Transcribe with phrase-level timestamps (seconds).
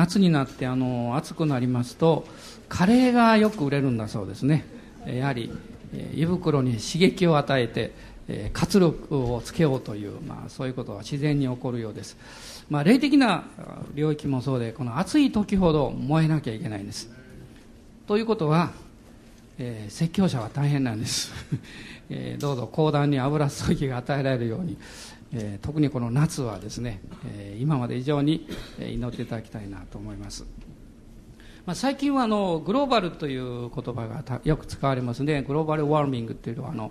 [0.00, 2.26] 夏になってあの暑くなりますと
[2.70, 4.64] カレーがよく売れるんだそうですね。
[5.06, 5.52] やはり
[6.14, 7.92] 胃袋に刺激を与えて
[8.52, 12.16] 活力をつけようという、まあ、そういうことは自然に起こるようです、
[12.70, 13.44] まあ、霊的な
[13.94, 17.10] 領域もそうでこの暑い時ほど燃えなきゃいけないんです。
[18.06, 18.70] ということは、
[19.58, 21.32] えー、説教者は大変なんです、
[22.08, 24.76] えー、どうぞ講談に油注ぎが与えられるように、
[25.32, 28.48] えー、特にこの夏はですね、え今まで以上に
[28.78, 30.44] 祈っていただきたいなと思います。
[31.66, 35.42] まあ、最近はあのグローバルという言葉がよく使われますね。
[35.42, 36.90] グローバルワーミングっていうのはあの、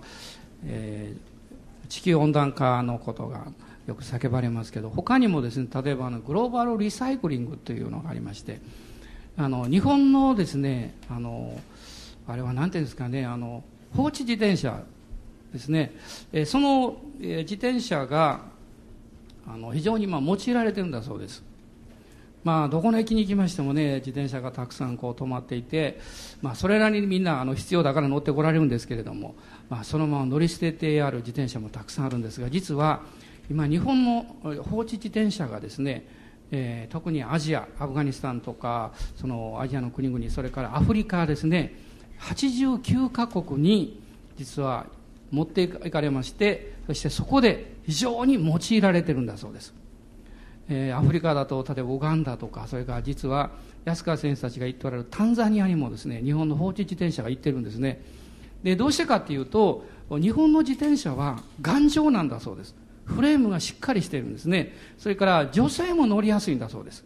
[0.64, 3.48] えー、地球温暖化のことが
[3.86, 8.60] よく叫ばれますけど他にもですね例えばあのグローバルリサイクリングというのがありまして
[9.36, 11.60] あの日本のですねあの
[12.28, 13.64] あれは何ていうんですかねあの
[13.96, 14.82] 放置自転車
[15.52, 15.92] ですね、
[16.32, 18.42] えその、え自転車が
[19.46, 21.42] あの非常にまあ用いられてるんだそうです。
[22.42, 26.00] まあ、どこの駅に行きましてもね自転車がたくさんこう止まっていて、
[26.40, 29.34] まあ、それなりにみんなあの必要だから乗ってこられるんですけれども、
[29.68, 33.02] まあ、そのまま乗り捨ててある自転車もたくさんあるんですが実は
[33.50, 34.24] 今日本の
[34.62, 36.06] 放置自転車がですね、
[36.50, 41.74] えー、特にアジアアフガニスタンとかそのアジアの国々それからアフリカですね
[42.20, 44.00] 89カ国に
[44.38, 44.86] 実は
[45.30, 49.74] 持っていかれましてそしてそこで非常に用いられてるんだそうです。
[50.68, 53.50] えー、アフリカだと例えばウガンダとかそれから実は
[53.84, 58.02] 安川先生たちが言っておられるタンザニアにもですね日本の放置自転車が行ってるんですね。
[58.62, 62.74] でどうしてかっていうと日本の自転車は頑丈なんだそうです。
[63.04, 64.72] フレームがしっかりしてるんですね。
[64.98, 67.04] それから女性も乗りやすいんだそうです。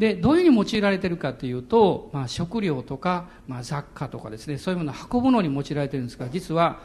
[0.00, 6.80] でどういうふうに用いられてるかというと、まあ、食料とか、まあ、雑貨とかですねそういうものを運ぶのに用いられてるんですが実は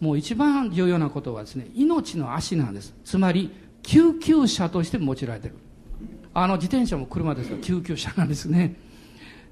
[0.00, 2.94] もう一番重要なことはですね命の足なんです。
[3.04, 3.50] つまり
[3.82, 5.54] 救急車として用いられてる。
[6.34, 8.76] あの自転車も車ですが救急車なんですね。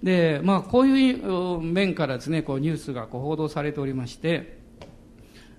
[0.03, 4.59] でまあこういう面からですねこうニュースがこう報道されておりまして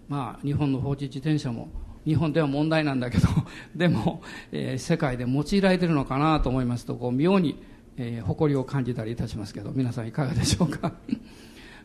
[0.08, 1.70] まあ日本の放置自転車も
[2.06, 3.28] 日本では問題なんだけど
[3.76, 4.22] でも、
[4.52, 7.62] えー、世界で用いられてるのかなと思いますとこう妙に、
[7.98, 10.94] えー、誇りを感じたりいたしますけど皆さんいかがでしょうか？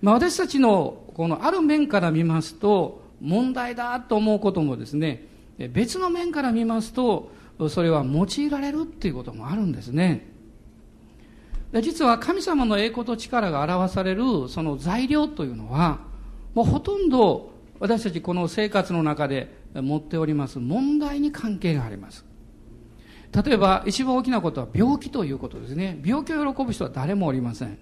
[0.02, 5.26] まあ私たちのこのある面から見ますと問題だと思うこともですね
[5.72, 7.30] 別の面から見ますと
[7.70, 10.28] それは用いられるっていうこともあるんですね。
[11.80, 16.00] 実は神様の栄光と力が表されるその材料というのは
[16.54, 22.24] もうほとんど私たちこの生活の中で持っております問題に関係があります。
[23.44, 25.98] 例えば一番大きなことは病気ということですね。
[26.04, 27.78] 病気を喜ぶ人は誰もおりません。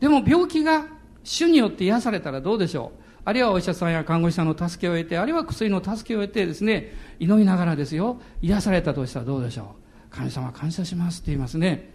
[0.00, 0.86] でも病気が
[1.24, 3.00] 主によって癒されたらどうでしょう？
[3.24, 10.14] あるいはお医者さんや看護師さんの助けを得て、あるいは薬の助けを得てですね、祈りながらですよ、癒されたとしたらどうでしょう？
[10.14, 11.90] 神様感謝しますって言いますね。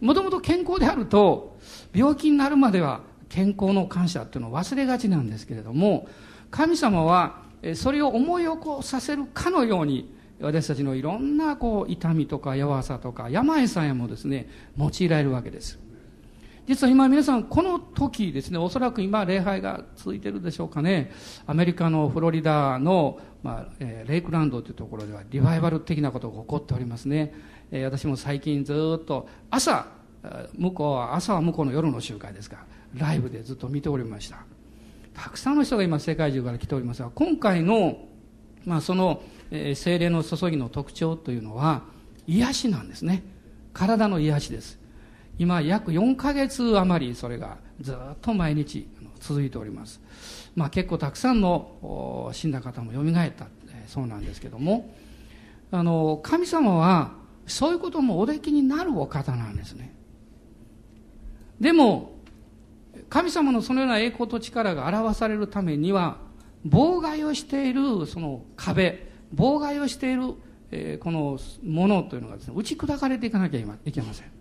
[0.00, 1.56] もともと健康であると、
[1.94, 6.08] 病気になるまでは健康の感謝っていうのを忘れがちなんですけれども、
[6.50, 7.42] 神様は
[7.74, 15.78] それを思い起こさせるかのように、私たちのいろんなこう痛みとか弱さとか病さえもですね、用いられるわけです。
[16.66, 21.12] 実は今皆さんこの時ですねおそらく今礼拝が続いてるでしょうかね。
[21.46, 27.34] アメリカのフロリダの、まあえー、レイクランドというところではリバイバル的なことが起こっておりますね、
[27.70, 29.86] えー、私も最近ずっと朝
[30.56, 32.58] 向こうは朝は向こうの夜の集会ですが
[32.94, 34.38] ライブでずっと見ておりました。
[35.12, 37.98] たくさんの人が今世界中から来ておりますが今回の、
[38.64, 41.82] まあ、その、えー、精霊の注ぎの特徴というのは
[42.26, 43.22] 癒しなんですね。
[43.74, 44.83] 体の癒しです。
[45.38, 48.88] 今約4ヶ月余りそれがずっと毎日
[49.20, 50.00] 続いております。
[50.54, 53.46] まあ結構たくさんの死んだ方も蘇った
[53.86, 54.94] そうなんですけども、
[55.70, 57.12] あの、神様は
[57.46, 59.94] そういうこともおできになるお方なんですね。
[61.60, 62.14] でも、
[63.08, 66.18] 神様のそのような栄光と力が表されるためには、
[66.66, 70.34] 妨害をしているその壁、妨害をしている、
[70.70, 74.33] えー、このものというのがですね、打ち砕かれていかなきゃいけません。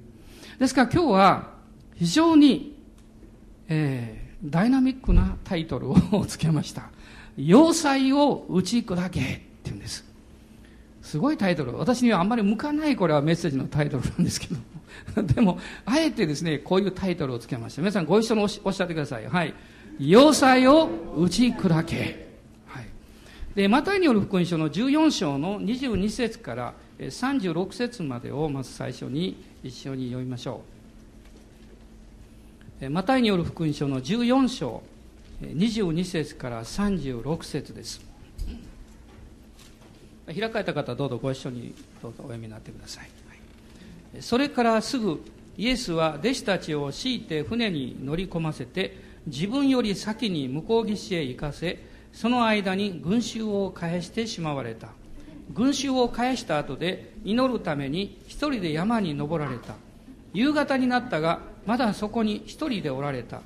[0.60, 1.54] ですから今日は
[1.96, 2.76] 非常に、
[3.68, 6.90] えー、ダイナミックなタイトルをつけました。
[7.38, 10.06] 要塞を打ち砕けって言うんです。
[11.02, 11.78] すごいタイトル。
[11.78, 14.56] 私にはあんまり向かないこれはメッセージのタイトルなんですけど。
[15.34, 17.82] でも、あえてですね、こういうタイトルをつけました。
[17.82, 19.28] 皆さんご一緒におっしゃってください。
[19.28, 19.54] はい。
[20.00, 22.30] 要塞を打ち砕け。
[22.68, 22.86] はい。
[23.56, 30.62] で、マタイによる福音書の14章の22節から36節までをまず最初に一緒に読みましょ
[32.82, 32.90] う。
[32.90, 34.84] マタイによる福音書の14章
[35.42, 38.02] 22節から36節です。
[40.26, 43.10] 開かれた方どうぞご一緒にどうぞお読みになってください、
[44.22, 45.22] それからすぐ
[45.58, 51.78] イエスは弟子たちを強いて船に乗り込ませて自分より先に向こう岸へ行かせ
[52.14, 54.90] その間に群衆を返してしまわれた。
[55.54, 59.76] 群衆を返した後で祈るために一人で山に登られた。
[60.34, 63.42] 夕方になったがまだそこに一人でおられた。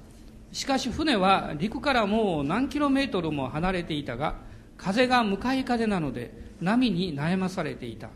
[0.53, 4.35] しかし船は陸からもう何キロメートルも離れていたが
[4.77, 6.31] 風が向かい風なので
[6.61, 8.09] 波に悩まされていた。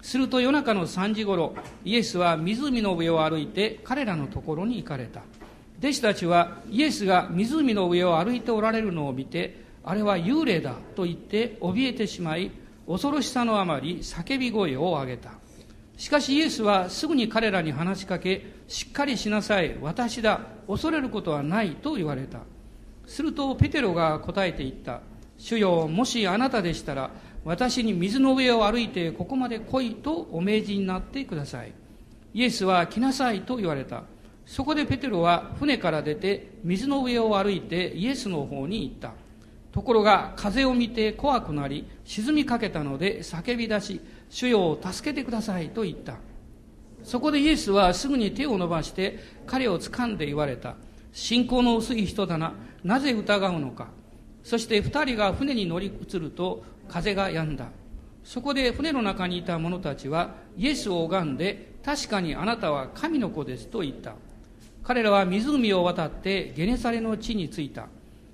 [0.00, 1.54] すると夜中の3時ごろ
[1.84, 5.22] イエスは湖の上を歩いて彼らのところに行かれた。
[5.78, 12.50] 弟子たちはイエスが湖の上を歩いておられるのを見てあれは幽霊だと言って怯えてしまい
[12.86, 15.32] 恐ろしさのあまり叫び声を上げた。
[15.96, 19.76] しかしイエスはすぐに彼らに話しかけしっかりしなさい。
[19.80, 20.40] 私だ。
[20.68, 22.40] 恐れることはないと言われた。
[23.06, 25.00] するとペテロが答えて言った。
[25.38, 27.10] 主よもしあなたでしたら
[27.44, 31.72] 私に水の上を歩いてここまで来いとお命じになってください。
[32.34, 34.04] イエスは来なさいと言われた。
[34.44, 39.12] そこでペテロは船から出て水の上を歩いてイエスの方に行った。
[39.76, 44.00] ところが風を見て怖くなり沈みかけたので叫び出し
[44.30, 46.16] 主よ助けてくださいと言った。
[47.04, 50.76] そこでイエスはすぐに手を伸ばして彼を掴んで言われた
[51.12, 53.88] 信仰の薄い人だななぜ疑うのか？
[54.42, 57.66] そして二人が船に乗り移ると風が止んだ。
[58.24, 64.14] そこで船の中にいた者たちはイエスを拝んで確かにあなたは神の子ですと言った。
[64.82, 67.88] 彼らは湖を渡ってゲネサレの地に着いた。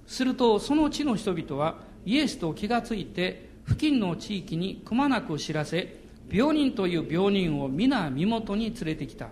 [0.07, 6.01] するとその地の人々はイエスと気がついて付近の地域にくまなく知らせ
[6.31, 9.29] 病人という病人を皆身元に連れてきた。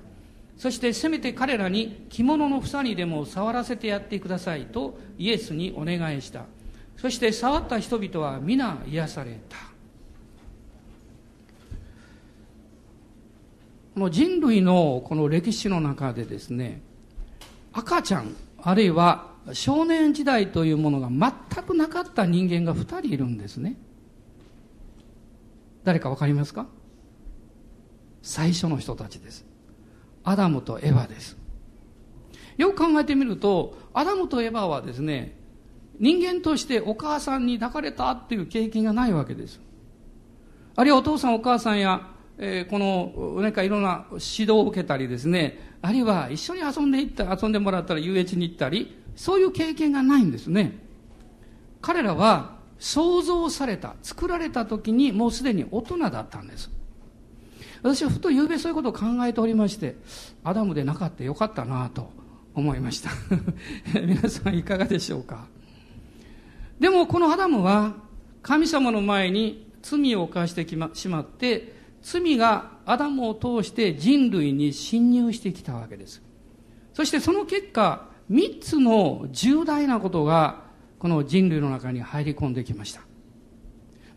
[0.56, 6.44] そしてせめて彼らに着物の房にでも触らせてやってくださいとイエスにお願いした。
[6.98, 9.56] そして触った人々は皆癒された。
[13.94, 16.80] この人類のこの歴史の中でですね
[17.72, 23.76] 赤ちゃんあるいは少年時代というものが全くなかった人間が2人いるんですね。
[25.84, 26.66] 誰か分かりますか？
[28.22, 29.46] 最初の人たちです。
[30.24, 31.38] アダムとエヴァです。
[32.58, 35.38] よく考えてみるとアダムとエヴァはですね
[35.98, 39.60] 人間としてお母さんに抱かれたっていう経験がないわけです。
[40.76, 42.08] あるいはお父さんお母さんや、
[42.38, 50.78] えー、この何かいろんな指導を受けたりですねあるいは一緒に遊んでいった遊んでもらったら遊園地に行ったりそういう経験がないんですね。
[51.82, 56.70] 彼らは創造された作られた時にもうすでに大人だったんです。
[57.82, 59.96] 私はふと夕べそういうことを考えておりまして
[60.44, 62.10] アダムでなかったよかったなと
[62.54, 63.10] 思いました。
[64.00, 65.46] 皆さんいかがでしょうか？
[66.78, 67.94] でもこのアダムは
[68.42, 76.22] 神様の前に罪を犯してきましまって罪がアダムを通して人類に侵入してきたわけです。
[76.92, 80.62] そしてその結果3つの重大なことが
[80.98, 83.02] この人類の中に入り込んできました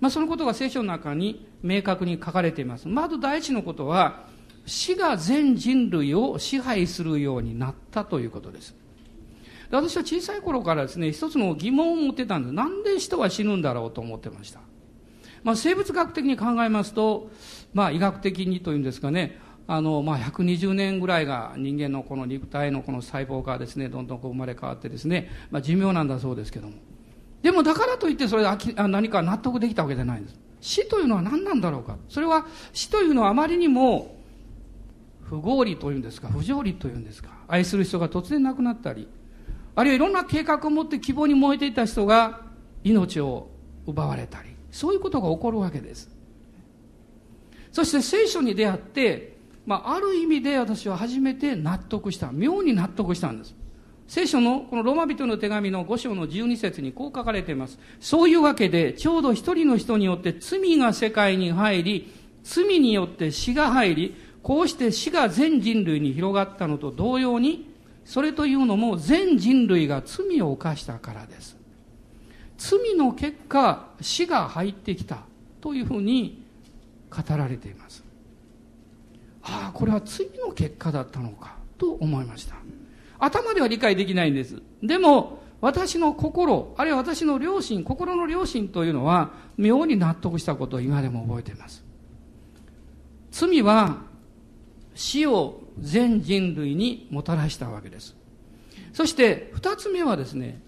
[0.03, 2.89] まあ、そのことが聖書の中に明確に書かれています。
[2.89, 4.25] まず第一のことは、
[4.65, 8.75] 死が全人類を支配するようになったということです。
[9.71, 12.53] 私は小さい頃からですね、一つの疑問を持ってたんです。
[12.53, 14.59] なんで人は死ぬんだろうと思ってました。
[15.41, 17.31] まあ、生物学的に考えますと、
[17.73, 26.73] まあ、医学的にというんですかね、あの、まあ、120年ぐらいが人間のこの肉体のこの細胞がですね、どんどんこう生まれ変わってですね、まあ、寿命なんだそうですけども。
[27.41, 30.39] でもだからといってそれで何か納得できたわけじゃないんです。
[30.61, 31.97] 死というのは何なんだろうか。
[32.07, 34.15] それは死というのはあまりにも
[35.23, 39.07] 不合理というんですか、不条理というんですか、愛する人が突然亡くなったり、
[39.75, 42.41] あるいはいろんな計画を持って希望に燃えていた人が
[42.83, 43.49] 命を
[43.87, 46.09] 奪われたり、そういうことが起こるわけです。
[47.71, 49.32] そして聖書に出会って、
[49.65, 52.31] まあ、ある意味で私は初めて納得した。
[52.31, 53.55] 妙に納得したんです。
[54.07, 57.79] 聖書のこのローマ人の手紙の5章の12節にこう書かれています。
[57.99, 67.71] そういうわけで、ちょうど一人の人によって罪が世界に入り、罪によって死が入り、こうして死が全人類に広がったのと同様に、
[68.03, 71.57] それというのも全人類が罪を犯したからです。
[72.57, 75.23] 罪の結果、死が入ってきた
[75.61, 76.43] というふうに
[77.09, 78.02] 語られています。
[79.43, 82.55] ああ、これは罪の結果だったのかと思いました。
[83.19, 84.61] 頭では理解できないんです。
[84.81, 91.85] でも、私の心、あるいは私の良心、心の良心というのは、妙に納得したことを今でも覚えています。
[93.31, 94.01] 罪は、
[94.93, 98.15] 死を全人類にもたらしたわけです。
[98.91, 100.61] そして、二つ目はですね、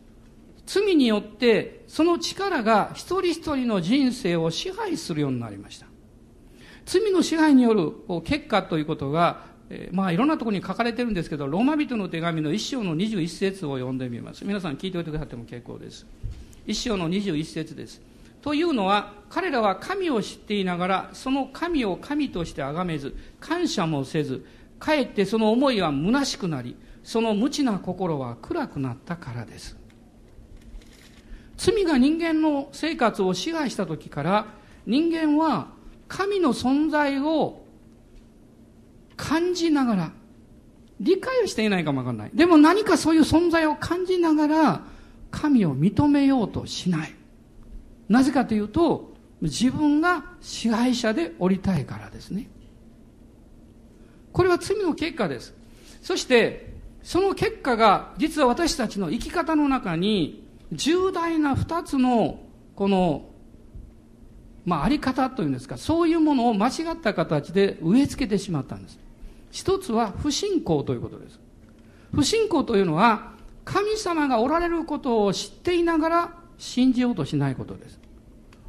[0.66, 5.85] 罪によって、その力が一人一人の人生を支配するようになりました。
[6.86, 14.46] 罪の支配による結果ということが、えー、まあいろんなところに書かれてるんですけど、ローマ人の手紙の一章の21節を読んでみます。
[14.46, 16.06] 皆さん聞いておいてくださっても結構です。
[16.68, 18.02] 一章の21節です。
[18.42, 24.46] というのは、彼らは神を知っていながら、その神を神として崇めず、感謝もせず、
[24.78, 29.78] かえってその思いは虚しくなり、その無知な心は暗くなったからです。
[31.58, 34.46] 罪が人間の生活を支配した時から、
[34.86, 35.70] 人間は
[36.08, 37.64] 神の存在を
[39.16, 40.12] 感じながら、
[41.00, 42.32] 理解をしていないかもわかんない。
[42.34, 44.82] でも何かそういう存在を感じながら、
[45.32, 47.14] 神を認めようとしない。
[48.08, 52.48] なぜかというと、自分が支配者でおりたいからですね。
[54.32, 55.54] これは罪の結果です。
[56.02, 62.40] そして、その結果が、実は私たちの生き方の中に、重大な二つの、
[62.76, 63.30] この、
[64.66, 69.00] まあ、あり方というんですか、そういうものを間違った形で植え付けてしまったんです。
[69.52, 71.40] 一つは不信仰ということです。
[72.14, 78.00] 不信仰というのは、神様がおられることを知っていながら信じようとしないことです。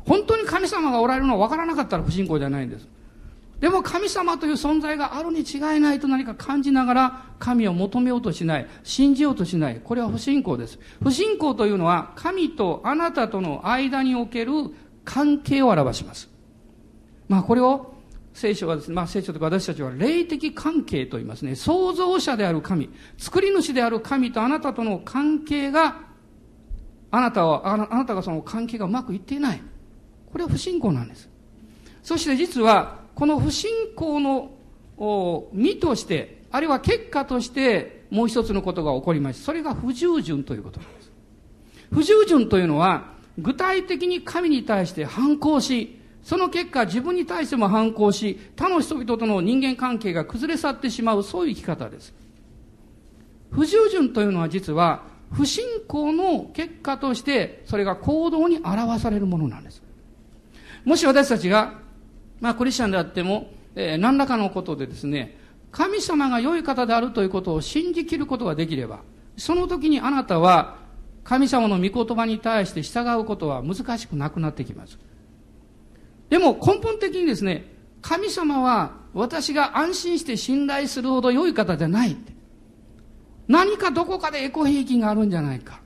[0.06, 2.88] 本当に神様がおられるのは分からなかったら不信仰じゃないんです。
[3.60, 9.80] でも神様という存在があるに違いないと何か感じながら神を求めようとしない、信じようとしない。
[9.82, 10.78] これは不信仰です。
[11.02, 14.52] 不信仰というのは神とあなたとの間における
[15.06, 16.28] 関係を表します。
[17.28, 17.94] まあこれを
[18.34, 21.54] 聖書はですね、まあ聖書とか私たちは霊的関係と言いますね。
[21.54, 26.02] 創造者である神、作り主である神とあなたとの関係が
[27.10, 29.62] あなたは、あなたがその関係がうまくいっていない。
[30.30, 31.30] これは不信仰なんです。
[32.02, 34.50] そして実は、この不信仰の
[35.52, 39.46] 身として、あるいは結果として、もう一つのことが起こりました。
[39.46, 41.12] それが不従順ということなんです。
[41.90, 52.14] 不従順というのは、具体的に神に対して反抗し、その結果自分に対しても反抗し、他の人々との人間関係が崩れ去ってしまう、そういう生き方です。
[53.50, 59.82] 不従順というのは実は、不信仰の結果として、それが行動に表されるものなんです。
[60.84, 61.74] もし私たちが、
[62.40, 65.36] まあクリスチャンであっても、えー、何らかのことでですね、
[65.70, 69.00] 神様が良い方であるということを信じきることができれば、
[69.36, 70.78] その時にあなたは
[71.26, 74.96] 神様の御言葉に対して従うことは難しくなくなってきます。
[76.30, 82.32] でも根本的にですね、神様は私が安心して信頼するほど良い方じゃないって。
[83.48, 85.80] 何かどこかでエコ兵器があるんじゃないか。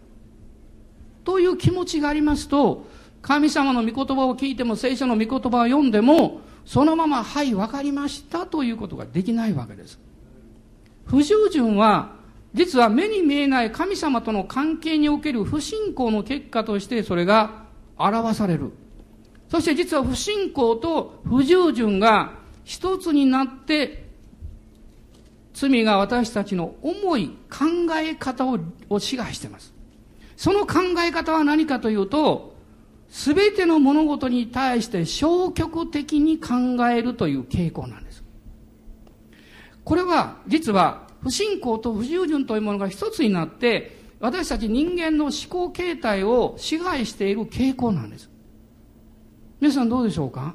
[1.24, 2.86] という気持ちがありますと、
[3.22, 9.98] 神様の御言葉を聞いても聖書の御言葉を読んでも、そのまま、はい、わかりましたということができないわけです。
[11.06, 12.19] 不従順は、
[12.52, 17.64] 実は目に見えない神様との関係における不信仰の結果としてそれが
[17.96, 18.72] 表される。
[19.48, 24.08] そして実は不信仰と不従順が一つになって
[25.52, 27.66] 罪が私たちの思い、考
[27.96, 29.74] え方をを支配しています。
[30.36, 32.56] その考え方は何かというと、
[33.10, 36.54] すべての物事に対して消極的に考
[36.88, 38.22] えるという傾向なんです。
[39.84, 48.28] これは実は不信仰と不従順というものが一つになって私たち人間の思考形態を支配している傾向なんです。
[49.60, 50.54] 皆さんどうでしょうか？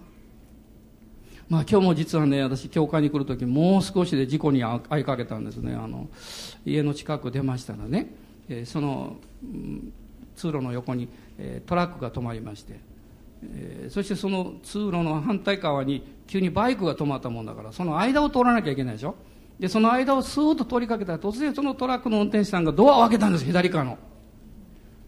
[1.48, 5.75] まあ今日も実はね、私教会に来るときもう少しで事故に遭いかけたんですね。
[5.75, 6.10] あの、
[6.65, 8.13] 家の近く出ましたらね、
[8.50, 9.17] えー、その、
[10.36, 11.07] 通路の横に、
[11.38, 12.79] えー、トラックが止まりまして、
[13.43, 19.15] えー、そしてその通路の反対側に急にバイクが止まったもんだから、その間を通らなきゃいけないでしょ？
[19.60, 23.98] で、その間をスーッと通りかけたら突然そのトラックの運転手さんがドアを開けたんです、左側の。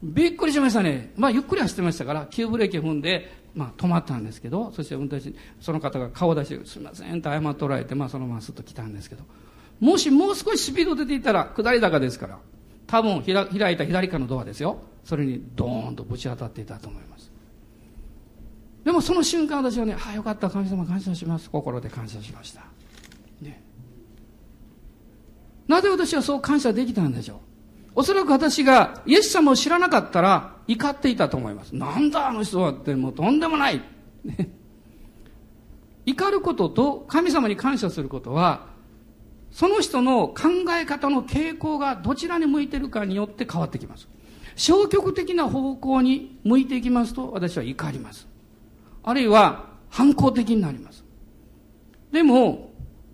[0.04, 1.12] びっくりしましたね。
[1.18, 9.24] まあゆっくり走ってましたから、急ブレーキ踏んで、まあ、止まったんですけどそして運転手その方が顔を出して「すみません」と謝っておられて、まあ、そのまますっと来たんですけど。
[9.80, 12.40] もしもう少しスピード出ていたら下り坂ですから
[12.88, 14.78] 多分開いた左側のドアですよ。
[15.04, 17.32] それにドーンとぶち当たっていたと思います。
[18.84, 22.62] でもその瞬間私はね「ああよかった神様感謝します」心で感謝しました、
[25.68, 27.38] なぜ私はそう感謝できたんでしょう？
[27.96, 31.76] おそらく私がイエス様を知らなかったら怒っていたと思います。
[31.76, 33.82] なんだあの人はってもうとんでもない。
[36.06, 38.68] 怒ることと神様に感謝することは、
[39.52, 44.08] その人の考え方の傾向がどちらに向いてるかによって変わってきます。
[44.56, 48.28] 消極的な方向に向いていきますと私は怒ります。
[49.04, 51.04] あるいは反抗的になります。
[52.12, 52.67] でも、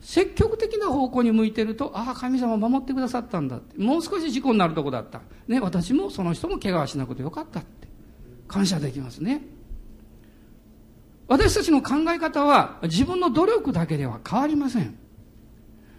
[0.03, 3.81] 積極的な方向に向いてると、ああ、神様守ってくださったんだって。
[3.81, 5.21] もう少し事故になるとこだった。
[5.47, 7.87] ね、私もその人も怪我はしなくてよかったって。
[8.47, 9.41] 感謝できますね。
[11.27, 14.95] 私たちの考え方は自分の努力だけでは変わりません。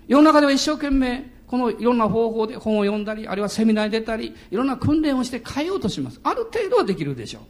[0.07, 6.21] 世の中では一生懸命、このいろんな方法で本を読んだり、あるいはセミナーに出たり、いろんな訓練をして変えようとします。
[6.23, 7.43] ある程度はできるでしょう。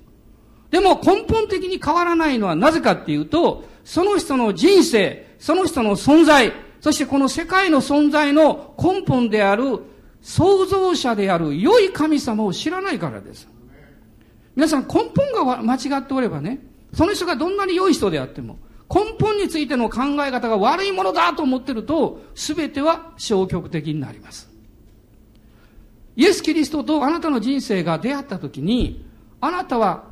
[0.70, 9.78] でも根本的に変わらないのはなぜかっていうと、その人の人生、その人の存在、そしてこの世界の存在の根本である
[10.22, 13.46] 創造者である良い神様を知らないからです。
[14.56, 16.60] 皆さん根本が間違っておればね、
[16.94, 18.56] その人がどんなに良い人であっても、
[18.88, 24.48] 根本についての考え方が悪いものだと思ってると、すべては消極的になります。
[26.16, 29.04] イエス・キリストとあなたの人生が出会った時に、
[29.42, 30.04] あなたは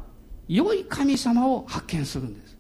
[0.47, 2.55] 良い神様を発見するんです。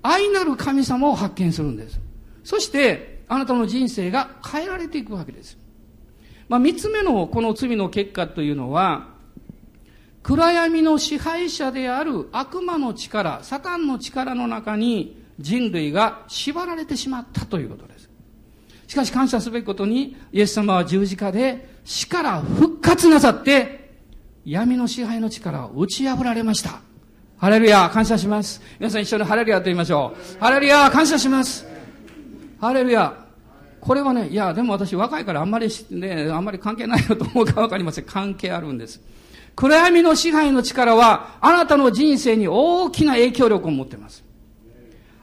[0.00, 2.00] 愛なる神様を発見するんです。
[2.44, 5.58] そして、あなたの人生が変えられていくわけです。
[6.48, 9.08] まあ、三つ目のこの罪の結果というのは、
[10.22, 18.08] 暗闇の支配者である悪魔の力、サタンの力の中に人類が縛られてしまったということです。
[18.86, 23.92] しかし感謝すべきことに、イエス様は十字架で死から復活なさって、
[24.44, 26.80] 闇の支配の力を打ち破られました。
[27.38, 28.62] ハレルヤ、感謝します。
[28.78, 30.40] 皆さん一緒にハレルヤと言いましょう。
[30.40, 31.73] ハレルヤ、感謝します。
[32.64, 33.12] ハレルヤ。
[33.78, 38.04] これはね、いや、でも私若いからあんまり、ね、あんまり関係ないよと思うかわかりません。
[38.04, 39.02] 関係あるんです。
[39.54, 44.24] 暗闇の支配の力は、あなたの人生に大きな影響力を持っています。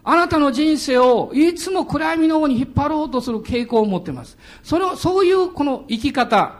[0.03, 4.37] あなたの人生をいつも暗闇の方に引っ張ろうとする傾向を持っています。
[4.61, 6.59] その、そういうこの生き方、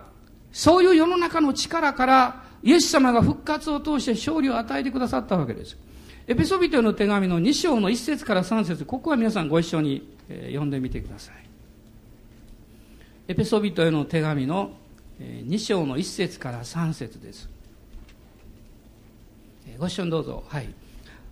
[0.51, 5.77] そういう世の中の力から、イエス様が復活を通して勝利を与えてくださったわけです。
[6.27, 11.35] エペソビトへの手紙の2章の1節から3節ここは皆さんご一緒に、え、読んでみてください。
[13.27, 14.71] エペソビトへの手紙の
[15.19, 17.49] 2章の1節から3節です。
[19.77, 20.43] ご一緒にどうぞ。
[20.47, 20.69] はい。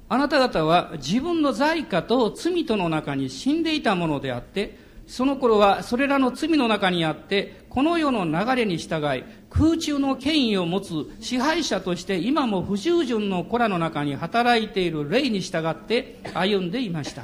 [0.07, 4.77] あなた方は自分の罪過と罪との中に死んでいたものであって、
[5.09, 17.23] その頃はそれらの罪の中にあって、この世の流れに従い、空中の権威を持つ支配者として今も不従順の子らの中に働いている霊に従って歩んでいました。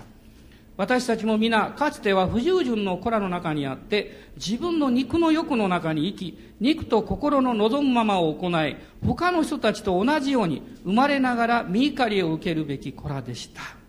[0.78, 13.85] 私たちも皆、かつては不従順の子らの中にあって、自分の肉の欲の中に生き、肉と心の望むままを行い、他の人たちと同じように、生まれながら見怒りを受けるべき子らでした。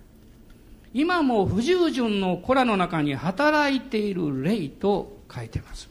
[0.94, 5.88] 今も不従順の子らの中に働いている霊と書いています。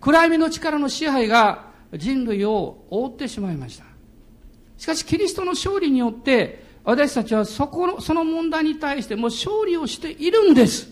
[0.00, 3.84] 暗闇の力の支配が人類を覆ってしまいました。
[4.78, 10.90] しかし、キリストの勝利によって、私たちはそこの、その問題に対してもう勝利をしているんです。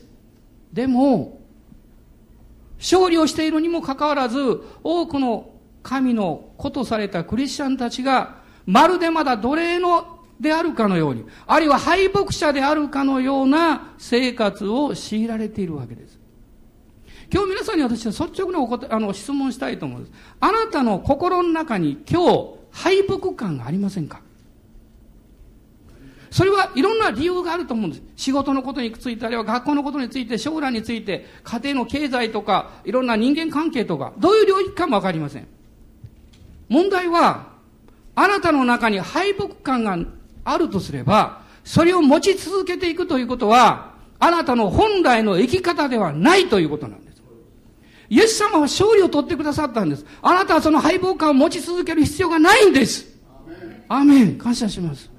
[0.72, 1.40] でも、
[2.78, 5.50] 勝利をしているにもかかわらず、多くの
[5.82, 16.18] 神の子とされたクリスチャンたちが、まるでまだ奴隷のであるかのように、あるいは敗北者であるかのような生活を強いられているわけです。
[17.32, 20.16] 今日皆さんに私は率直にお答えあの質問したいと思うんです。
[20.40, 24.22] あなたの心の中に今日敗北感がありませんか？
[26.30, 28.02] それはいろんな理由があると思うんです。
[28.16, 35.48] 仕事のことについて、あるいは学校のことについて、将来について、家庭の経済とか、いろんな人間関係とか、どういう領域かもわかりません。
[36.68, 37.48] 問題は、
[38.14, 39.98] あなたの中に敗北感が
[40.50, 47.22] あるとすれば、それを持ち続けていくということは、あなたの本来の生き方ではないということなんです。
[48.10, 50.06] イエス様は勝利を取ってくださったんです。
[50.22, 53.06] あなたはその敗北感を持ち続ける必要がないんです。
[53.88, 54.38] アメン。
[54.38, 55.10] 感謝します。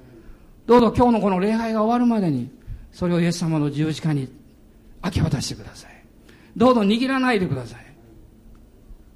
[0.66, 2.50] どうぞ今日のこの礼拝が終わるまでに、
[2.92, 4.28] それをイエス様の十字架に
[5.04, 5.90] 明け渡してください。
[6.56, 7.86] どうぞ握らないでください。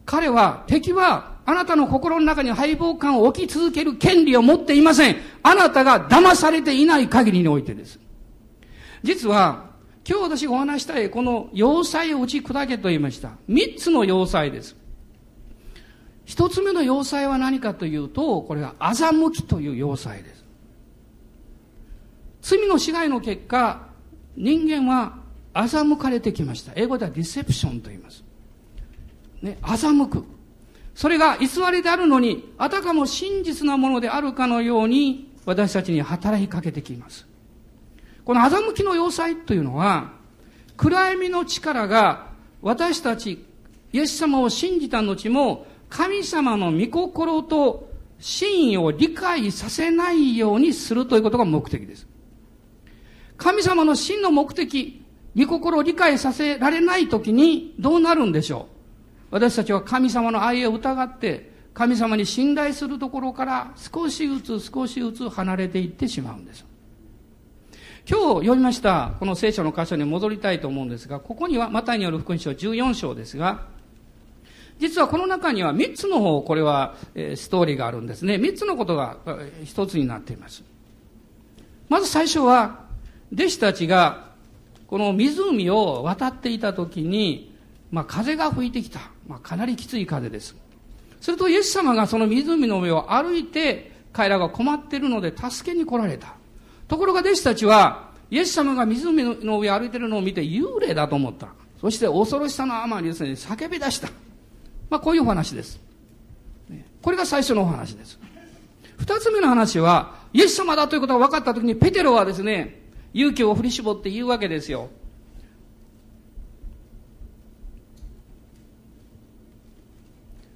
[0.07, 5.17] 彼は、敵は、あなたの心の中に敗北感を置き続ける権利を持っていません。
[5.43, 7.99] あなたが騙されていない限りにおいてです。
[9.03, 9.75] 実は、
[10.09, 13.33] 今日私がお話したい、この要塞を打ち砕けと言いました。
[13.47, 14.77] 三つの要塞です。
[16.25, 20.45] 一つ目の要塞は何かというと、これは欺きという要塞です。
[22.41, 23.89] 罪の支配の結果、
[24.37, 25.19] 人間は
[25.55, 26.73] 欺かれてきました。
[26.75, 28.25] 英語ではディセプションと言います。
[29.43, 30.34] ね、欺く。
[30.95, 37.27] それが偽りであるのに、あたかも真実なものであるかのように、私たちに働きかけてきます。
[38.25, 40.13] この欺きの要塞というのは、
[40.77, 42.29] 暗闇の力が
[42.63, 43.45] 私たち、
[43.93, 52.07] イエス様を信じた後も、神様の御心と真意を理解させないようにするということが目的です。
[53.37, 55.03] 神様の真の目的、
[55.37, 58.74] 御心を理解させられないときにどうなるんでしょう？
[59.35, 66.65] 私たちは神様の愛を疑って、神様に信頼するところから少しずつ少しずつ離れていってしまうんです。
[68.09, 73.67] 今日読みましたこの聖書の箇所に戻りたいと思うんですが、ここにはマタイによる福音書14章ですが、
[74.79, 78.37] 実はこの中には3つの方、これは、えストーリーがあるんですね。
[78.37, 79.17] 3つのことが
[79.65, 80.63] 一つになっています。
[81.89, 82.85] まず最初は、
[83.33, 84.31] 弟子たちが、
[84.87, 87.53] この湖を渡っていた時に、
[87.91, 89.14] まあ風が吹いてきた。
[89.27, 90.57] まあかなりきつい風です。
[91.21, 96.35] するとイエス様がその湖の上を歩いて、彼らが困っているので助けに来られた。
[96.87, 101.49] ところが弟子たちは、イエス様が湖の上を歩いているのを見て幽霊だと思った。
[101.81, 104.09] そして恐ろしさのあまりですね、叫び出した。
[104.91, 105.81] まあ、こういうお話です。
[107.03, 108.19] これが最初のお話です。
[108.97, 112.83] 二つ目の話は、イエス様だということが分かったときに、ペテロはですね、
[113.13, 114.89] 勇気を振り絞って言うわけですよ。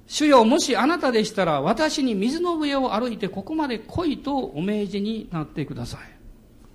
[0.09, 5.99] 主よ、もしあなたでしたら、私に水の上を歩いてここまで来いとお命じになってください。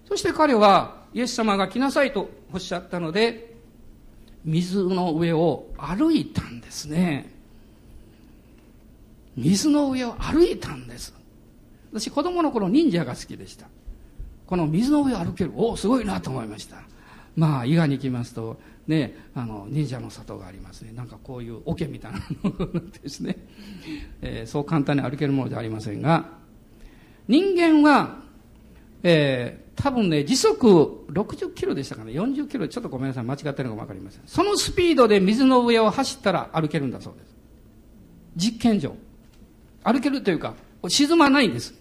[0.08, 3.56] そして彼は、イエス様が来なさいとおっしゃったので、
[4.44, 7.28] 水の上を歩いたんですね。
[9.36, 11.12] 水の上を歩いたんです。
[11.90, 13.66] 私子供の頃忍者が好きでした。
[14.46, 16.76] この水の上を歩ける、おお、すごいなと思いました。
[17.34, 20.92] まあ、伊賀に行きますと、ね、あの、忍者の里がありますね。
[20.92, 23.36] なんかこういう桶みたいなのですね、
[24.20, 26.28] えー、そう簡単に歩けるものじゃありませんが、
[27.28, 28.18] 人間は、
[29.02, 34.22] えー、多分ね、時速60キロでしたかね、40キロ、ちょっとごめんなさい、間違ってるのか分かりません。
[34.26, 37.34] そのスピードで水の上を走ったら歩けるんだそうです。
[38.36, 38.94] 実験上。
[39.82, 40.54] 歩けるというか、
[40.88, 41.74] 沈まないんです。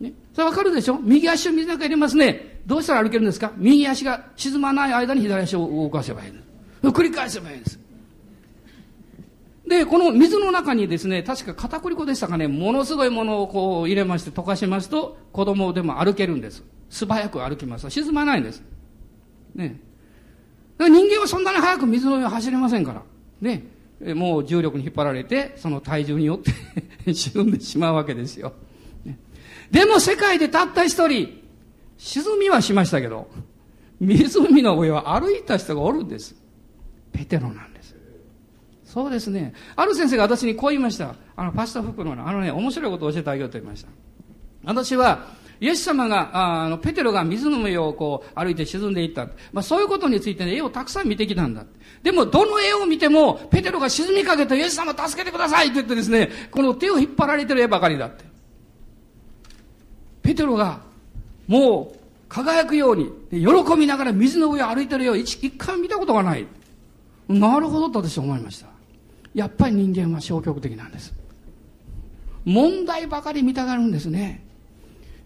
[0.00, 0.12] ね。
[0.32, 0.98] それわかるでしょ？
[1.00, 2.60] 右足を水の中に入れますね。
[2.66, 3.52] どうしたら歩けるんですか？
[3.56, 6.32] 右足が沈まない間に左足を動かせばいい
[6.82, 7.78] 繰り返せばいいんです。
[9.68, 16.64] で、この水の中にですね、確か片栗粉でしたかね、ものすごいものをこう入れまして溶かしますと、子供でも歩けるんです。
[16.88, 17.88] 素早く歩きます。
[17.90, 18.62] 沈まないんです。
[19.54, 19.78] ね。
[20.78, 23.02] 人間はそんなに早く水の上を走れませんから。
[23.40, 23.64] ね。
[24.14, 26.38] もう重力に引っ張られて、その体重によっ
[27.04, 28.52] て 沈んでしまうわけですよ。
[29.04, 29.18] ね
[29.70, 31.42] でも世界でたった一人、
[31.98, 33.28] 沈みはしましたけど、
[34.00, 36.36] 湖の上を歩いた人がおるんです。
[37.18, 37.96] ペテロなんです。
[38.84, 39.52] そうですね。
[39.74, 41.16] ある先生が私にこう言いました。
[41.34, 43.88] あの、パスタ服の、あのね、面白いことを教えてあげようと言いました。
[44.64, 45.26] 私は、
[45.60, 49.26] イエス様が、あの、ペテロが水の上をこう歩いて沈んでいった。
[49.52, 51.66] まあそういうことについてね、絵をたくさん見てきたんだ。
[52.04, 58.24] でも、どの絵を見ても、ペテロが沈みかけてイエス様助けてくださいって言ってですね、この手を引っ張られてる絵ばかりだって。
[60.22, 60.82] ペテロが、
[61.48, 66.46] もう、輝くように、喜びながら水の上を歩いてるよう一一回見たことがない。
[67.28, 68.66] なるほどと私は思いました。
[69.34, 71.14] やっぱり人間は消極的なんです。
[72.44, 74.44] 問題ばかり見たがるんですね。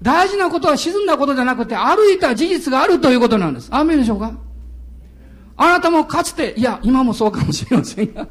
[0.03, 3.69] 大事なことは沈んだことじゃなくて、歩いた事実があるということなんです。
[3.71, 4.37] アメでしょうか？
[5.57, 8.27] あなたもかつて、いや、今もそうかもしれませんが、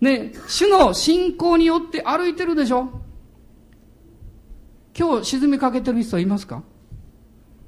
[0.00, 2.88] ね、主の信仰によって歩いてるでしょ？
[4.96, 6.62] 今日沈みかけてる人はいますか？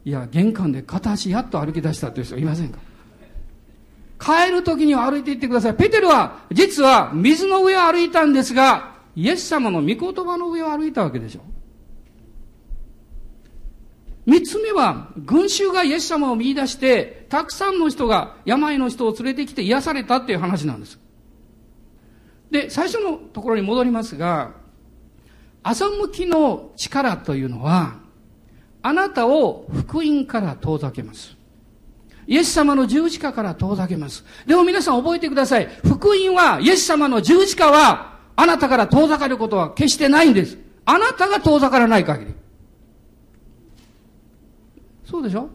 [0.04, 2.78] いや、玄関で片足やっと歩き出したという人いませんか？
[4.22, 5.74] 帰る時には歩いていってください。
[5.74, 11.40] ペテルは、実は水の上を歩いたんですが、イエス様の御言葉の上を歩いたわけでしょ。
[14.24, 21.00] 三つ目は、群衆がイエス様を見出して、たくさんの人が病の人を連れてきて癒されたっていう話なんです。
[22.52, 24.52] で、最初のところに戻りますが、
[25.64, 27.96] 欺きの力というのは、
[28.82, 31.36] あなたを福音から遠ざけます。
[32.26, 34.24] イエス様の十字架から遠ざけます。
[34.46, 35.68] でも皆さん覚えてください。
[35.84, 40.58] 福音は、イエス様の十字架は、あなたから遠ざかることは決してないんです。
[40.84, 42.34] あなたが遠ざからない限り。
[45.04, 45.48] そうでしょ？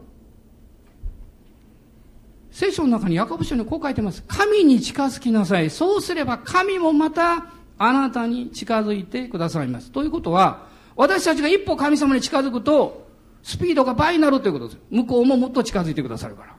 [2.50, 4.24] 聖書の中にヤコブ書にこう書いてます。
[4.26, 5.70] 神に近づきなさい。
[5.70, 7.46] そうすれば神もまた
[7.78, 9.90] あなたに近づいてくださいます。
[9.90, 13.06] ということは、私たちが一歩神様に近づくと、
[13.42, 14.78] スピードが倍になるということです。
[14.90, 16.57] 向こうももっと近づいてくださるから。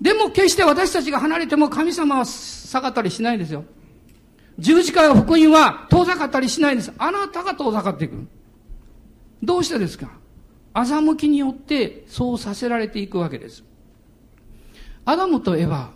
[0.00, 3.64] でも決して私たちが離れても神様は下がったりしないですよ。
[4.58, 6.92] 十字架や福音は遠ざかったりしないんです。
[6.98, 8.26] あなたが遠ざかっていく。
[9.42, 10.10] どうしてですか？
[10.74, 13.64] 欺きによってそうさせられていくわけです。
[15.04, 15.88] アダムとエヴァ、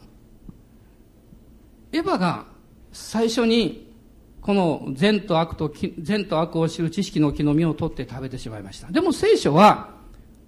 [1.93, 2.47] エヴァが
[2.93, 3.93] 最初に
[4.40, 8.90] この善と悪と、善と悪を知る知識の木の実を取って食べてしまいました。
[8.90, 9.90] でも聖書は、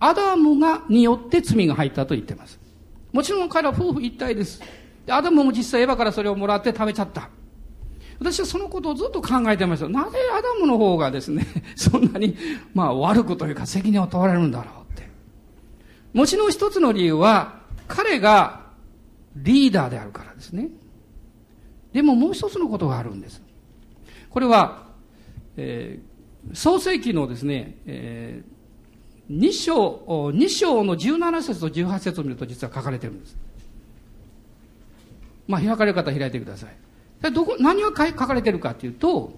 [0.01, 2.61] アダムが、によって罪が入ったと言っています。
[3.13, 4.61] もちろん彼は夫婦一体です。
[5.09, 7.31] アダムも実際エヴァからそれをもらって食べちゃった。
[8.19, 9.89] 私はそのことをずっと考えてました。
[9.89, 12.37] なぜアダムの方がですね、 そんなに、
[12.75, 15.09] まあ悪くというか責任を問われるんだろうって。
[16.13, 18.67] もちろん一つの理由は、彼が
[19.37, 20.71] リーダーであるからですね。
[21.93, 23.43] でももう一つのことがあるんです。
[24.31, 24.87] これは、
[25.57, 28.56] えー、創世記のですね、えー、
[29.31, 33.37] 2章、2章の17節と18節を見ると実は書かれてるんです。
[35.49, 37.33] まあ、開かれる方は開いてください。
[37.33, 39.33] どこ、何が書かれてるかというと、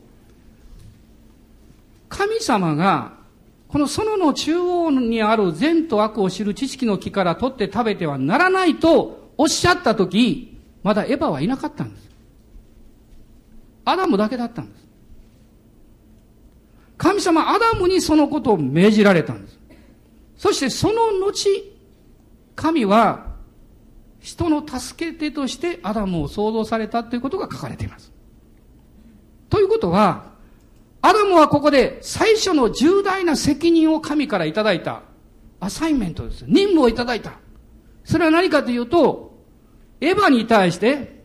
[2.08, 3.16] 神様が、
[3.68, 12.08] この園の中央にある善と悪を知る知識の木から取って食べてはならないとおっしゃったとき、まだエヴァはいなかったんです。
[13.84, 14.88] アダムだけだったんです。
[16.96, 19.57] 神様アダムにそのことを命じられたんです。
[20.38, 21.76] そしてその後、
[22.54, 23.26] 神は
[24.20, 28.12] 人の助け手としてアダムを創造されたということが書かれています。
[29.50, 30.32] ということは、
[31.02, 35.02] アダムはここで最初の重大な責任を神からいただいた
[35.60, 36.44] アサインメントです。
[36.46, 37.32] 任務をいただいた。
[38.04, 39.36] それは何かというと、
[40.00, 41.17] エヴァに対して、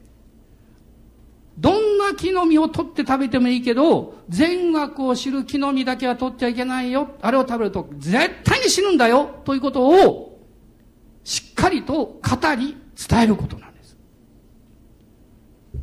[1.57, 7.15] どんな木の実を取って食べてもいいけど、善悪を知る木の実だけは取っちゃいけないよ。
[7.21, 9.41] あれを食べると絶対に死ぬんだよ。
[9.45, 10.39] ということを、
[11.23, 12.75] しっかりと語り、
[13.09, 13.97] 伝えることなんです。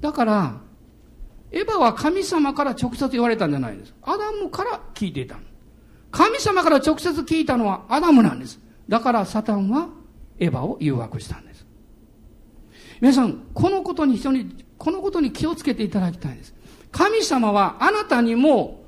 [0.00, 0.60] だから、
[1.52, 3.94] エヴァは神様から直接言われたんじゃないんです。
[4.02, 5.36] アダムから聞いていた
[6.10, 8.60] 神様から直接聞いたのはアダムなんです。
[8.88, 9.88] だからサタンは
[10.38, 11.66] エヴァを誘惑したんです。
[13.00, 16.54] 皆さん、このことに非常に、このことに気をつけていただきたいんです。
[16.90, 18.80] 神様はあなたにも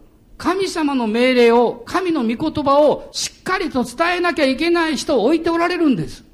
[0.42, 6.24] 神様の命令を、神の御言葉をしっかりと伝えなきゃいけない人を置いておられるんです。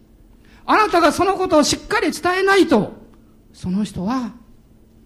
[0.64, 2.94] あなたがそのことをしっかり伝えないと、
[3.52, 4.32] その人は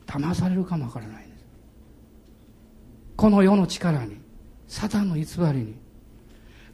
[0.07, 1.45] 騙されるかもわからないんです。
[3.17, 4.19] この世の力に、
[4.69, 5.75] サタンの偽りに。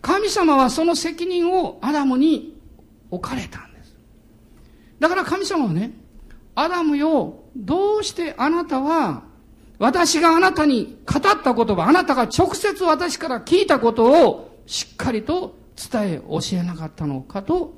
[0.02, 2.60] 神様はその責任をアダムに
[3.10, 3.96] 置かれたんです。
[5.00, 5.92] だから神様はね、
[6.60, 9.22] アダムよ、どうしてあなたは、
[9.78, 15.56] 私があなたに語った言葉、あなたが直接私から聞いたことをしっかりと
[15.90, 17.74] 伝え、教えなかったのかと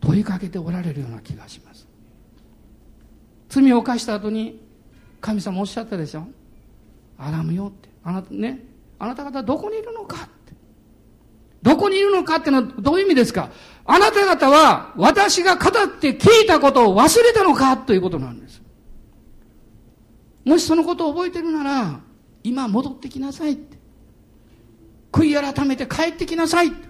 [0.00, 1.86] 問いかけておられるような気がします。
[3.50, 4.58] 罪を犯した後に
[5.20, 6.26] 神様おっしゃったでしょ？
[7.18, 7.90] アラムよって。
[8.02, 8.64] あなたね。
[8.98, 10.28] あなた方どこにいるのか？
[11.64, 13.48] どこにいるのかってのはどういう意味ですか？
[13.86, 18.62] あなた方は私が語って聞いたことを忘れたのかということなんです。
[20.44, 22.00] もしそのことを覚えてるなら
[22.42, 23.78] 今戻ってきなさいって。
[25.10, 26.86] 悔い改めて帰ってきなさいって。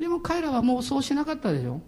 [0.00, 1.82] でも彼らはもうそうしなかったでしょ？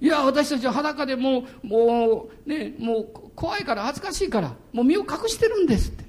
[0.00, 6.04] いや、私たちは裸でもう、もう、ね、もう怖いから恥ずかしいから、もう身を隠してるんですって。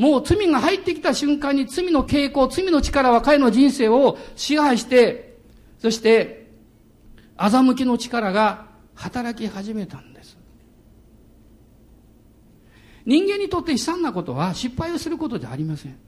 [0.00, 5.36] もう罪が入ってきた瞬間に罪の傾向、罪の力は彼の人生を支配して、
[5.78, 6.48] そして、
[7.36, 10.38] 欺きの力が働き始めたんです。
[13.04, 15.98] 人間にとって悲惨なことは失敗をすることではありません。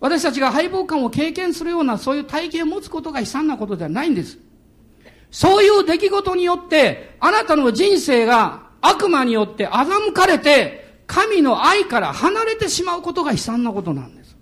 [0.00, 4.36] 私たちが敗北感を経験するようなそういう体験を持つことが悲惨なことではないんです。
[5.30, 10.81] そういう出来事によって、あなたの人生が悪魔によって欺かれて、
[11.12, 14.34] 神の愛から離れてしまうことが悲惨なことなんです。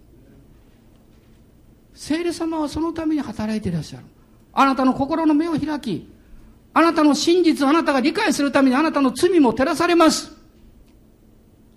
[1.95, 4.05] 聖霊様はそのために働いていらっしゃる。
[4.53, 6.09] あなたの心の目を開き、
[6.73, 10.31] あなたの真実をあなたが理解するためにあなたの罪も照らされます。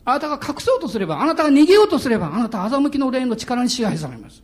[0.06, 4.44] あなたが隠そうとすれば、あなたが逃げようとすれば、あなたは欺きの霊の力に支配されます。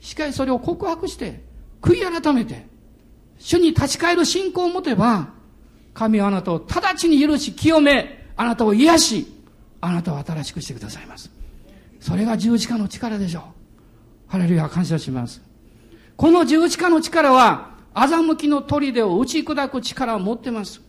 [0.00, 1.44] しかしそれを告白して、
[1.80, 2.66] 悔い改めて、
[3.38, 5.28] 主に立ち返る信仰を持てば、
[5.92, 9.33] 神はあなたを直ちに許し、清め、あなたを癒し、
[9.84, 11.30] あなたを新しくしてくださいます。
[12.00, 13.42] それが十字架の力でしょう。
[14.28, 15.42] ハレルヤ感謝します。
[16.16, 20.80] この十字架の力は、欺きの砦を打ち砕く力を持ってます。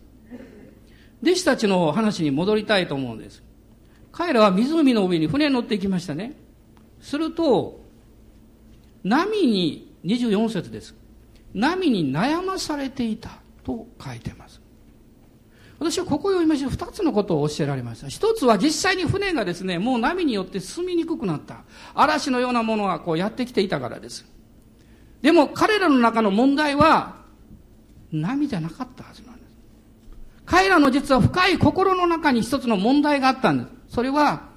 [1.21, 3.43] 弟子たちの話に戻りたいと思うんです。
[4.11, 6.33] 彼らは湖の上に船に乗っていきましたね。
[7.01, 7.83] すると、
[9.03, 10.95] 波に、24節です。
[11.53, 14.61] 波に悩まされていたと書いてます。
[15.77, 18.07] 私はここを読みまして二つのことを教えられました。
[18.07, 21.63] 一つは実際に船がですね、もう波によって進みにくくなった。
[21.93, 24.25] 嵐のようなものがこうやってきていたからです。
[25.21, 27.15] でも彼らの中の問題は
[28.11, 29.55] 波じゃなかったはずなんです。
[30.45, 33.95] 彼らの実は深い心の中に一つの問題があったんです。
[33.95, 34.49] それは、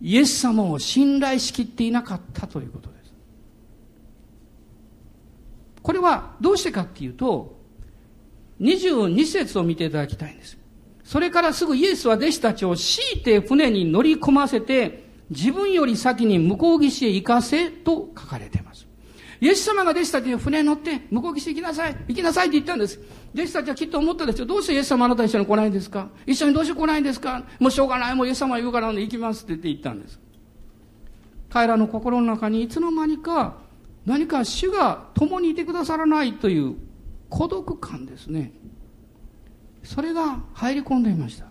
[0.00, 3.12] イエス様を信頼しきっていなかったということです。
[5.82, 7.58] これはどうしてかっていうと、
[8.60, 10.58] 22節を見ていただきたいんです。
[11.04, 18.86] それからすぐイエスは弟子たちを強いて船に乗り込ませて、自分より先に向こう岸へ行かせと書かれています。
[19.40, 23.00] イエス様が弟子たちに船に乗って向こう岸行きなさい、行きなさいって言ったんです。
[23.34, 24.46] 弟子たちはきっと思ったですよ。
[24.46, 26.08] どうしてイエス様あなた一緒に来ないんですか？
[26.24, 27.44] 一緒にどうして来ないんですか？
[27.58, 30.20] もうしょうがない、もうイエス様言うからで行きますって言って言ったんです。
[31.50, 33.56] 彼らの心の中にいつの間にか
[34.06, 36.76] 何か主が共にいてくださらないという
[37.34, 38.52] 孤独感ですね。
[39.82, 41.46] それが入り込んでいました。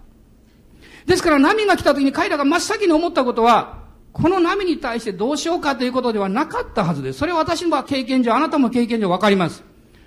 [1.06, 7.20] ですから波が来た時に彼らが真っ先に思ったことは、この波に対してどうしようかということではなかったはずです。
[7.20, 9.62] それは私の経験上、あなたも経験上わかります。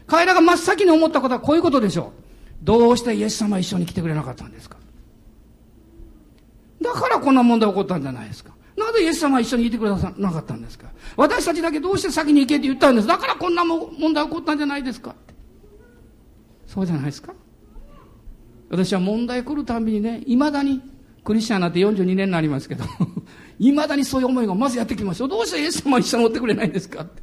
[0.07, 2.65] 彼らが真っ先に思ったことはこういうことでしょう。
[2.65, 4.79] どうしてイエス様一緒に来てくれなかったんですか
[6.81, 8.53] だからこんな問題起こったんじゃないですか。
[8.79, 10.87] なぜイエス様は一緒にいてくださなかったんですか
[11.17, 13.07] 私たちだけどうして先に行けって言ったんです。
[13.07, 15.15] だからこんな問題起こったんじゃないですか
[16.77, 17.33] そうじゃないですか
[18.69, 20.83] 私は問題来るたびにね、いまだに、
[21.25, 22.85] クリスチャンになって42年になりますけど、
[23.59, 25.29] いまだにそういう思いがまずやってきますよ。
[25.29, 27.03] どうしてイエス様は一緒に乗ってくれないんですか？
[27.03, 27.23] って。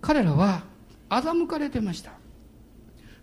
[0.00, 0.62] 彼らは
[1.10, 2.12] 欺かれてました。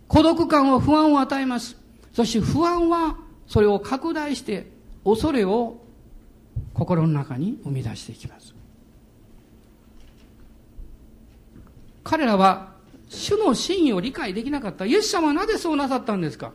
[0.06, 1.78] 孤独感を不安を与えます。
[2.12, 4.70] そして不安はそれを拡大して
[5.04, 5.80] 恐れを
[6.74, 8.54] 心の中に生み出していきます
[12.04, 12.69] 彼らは
[13.10, 14.86] 主の真意を理解できなかった。
[14.86, 16.52] イエス様はなぜそうなさったんですか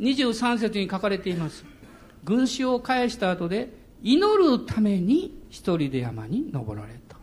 [0.00, 1.64] ？23節に書かれています。
[2.24, 3.70] 群衆を返した後で
[4.02, 7.16] 祈るために一人で山に登られた。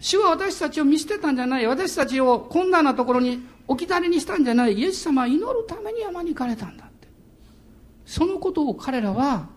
[0.00, 1.66] 主は私たちを見捨てたんじゃない。
[1.66, 4.74] 私たちを困難なところに置き去りにしたんじゃない。
[4.74, 7.06] イエス様は祈るために山に行かれたんだって。
[8.04, 9.48] そのことを彼らは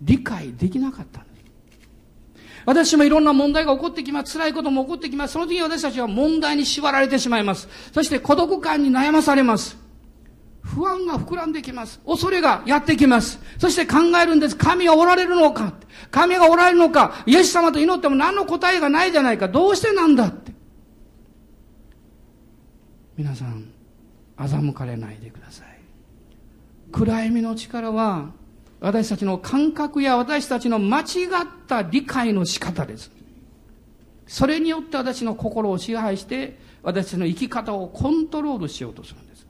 [0.00, 1.31] 理解できなかったんです。
[2.64, 4.32] 私もいろんな問題が起こってきます。
[4.38, 5.32] 辛いことも起こってきます。
[5.32, 7.68] その時に私たちは問題に縛られてしまいます。
[7.92, 9.76] そして孤独感に悩まされます。
[10.62, 12.00] 不安が膨らんできます。
[12.06, 13.40] 恐れがやってきます。
[13.58, 14.56] そして考えるんです。
[14.56, 15.74] 神がおられるのか
[16.10, 19.48] 神がおられるのかイエス様と祈っても何の答えがないじゃないか。
[19.48, 20.52] どうしてなんだって。
[23.16, 23.68] 皆さん、
[24.38, 25.66] 欺かれないでください。
[26.92, 28.30] 暗闇の力は
[28.82, 31.06] 私たちの感覚や私たちの間違っ
[31.68, 33.12] た理解の仕方です。
[34.26, 39.46] それによって私の心を支配して、私の生き方をコントロールしようとするんです。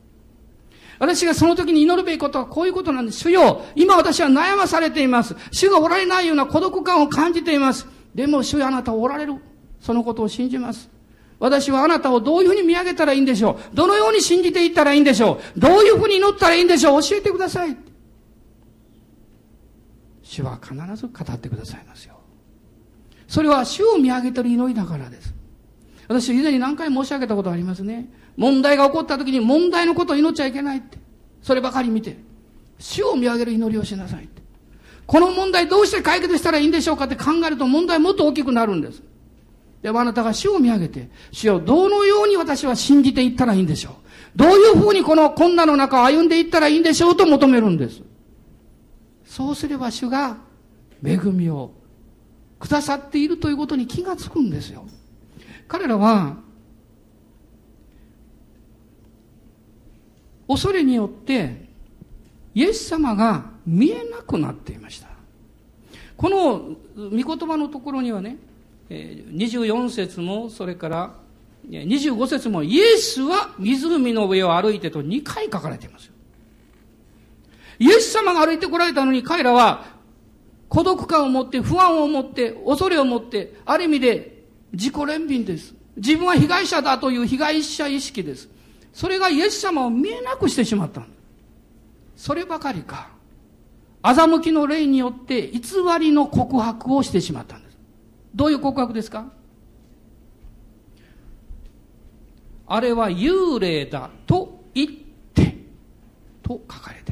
[0.99, 3.21] 私がその時に祈るべきことはこういうことなんです。
[3.21, 5.35] 主よ、今私は悩まされています。
[5.51, 7.87] 主がおられないような孤独感を感じています。
[8.15, 9.37] でも主よあなたはおられる。
[9.81, 10.91] そのことを信じます。
[11.39, 17.92] 私はあなたをどういうふうに見上げたらいいんでしょうどのように信じていったらいいんでしょうどういうふうに祈ったらいいんでしょう教えてください。
[20.33, 22.15] 主は必ず語ってくださいますよ。
[23.29, 25.35] それは主を見上げてる祈りだからです。
[26.09, 28.11] 私以前に何回申し上げたことありますね。
[28.39, 30.97] 問題が起こった時に問題のことを祈っちゃいけないって。
[31.43, 32.17] そればかり見て。
[32.79, 34.41] 主を見上げる祈りをしなさいって。
[35.07, 39.03] この問題どうして解決したらいいんでしょうかって考えると問題もっと大きくなるんです。
[39.83, 43.93] でもあなたが主を見上げて、主をどのように私は信じていったらいいんでしょう。
[44.35, 48.01] どういうふうにこの困難の中を歩んでいったらいいんでしょうと求めるんです。
[49.33, 50.37] そうすれば主が
[51.03, 51.71] 恵みを
[52.61, 54.85] くださっているということに気がつくんですよ。
[55.67, 56.37] 彼らは、
[60.47, 61.67] 恐れによって、
[62.55, 65.09] イエス様が見えなくなっていました。
[66.19, 68.37] この御言葉のところにはね、
[68.91, 71.15] 24節も、それから
[71.71, 76.12] 25節も、イエスは湖の上を歩いてと2回書かれています。
[77.83, 79.87] イエス様が歩いてこられたのに彼らは
[80.69, 85.75] 孤独感を持って、不安を持って、恐れを持って、ある意味で自己憐憫です。
[85.97, 88.49] 自分は被害者だという被害者意識です。
[88.93, 91.03] それがイエス様を見えなくしてしまった
[92.15, 93.11] そればかりか、
[94.03, 95.61] 欺きの霊によって偽
[95.99, 97.79] りの告白をしてしまったんです。
[98.35, 99.27] どういう告白ですか？
[102.69, 104.89] あれは幽霊だと言っ
[105.35, 105.59] て、
[106.43, 107.11] と書かれて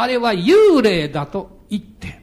[0.00, 2.22] あれは幽霊だと言って、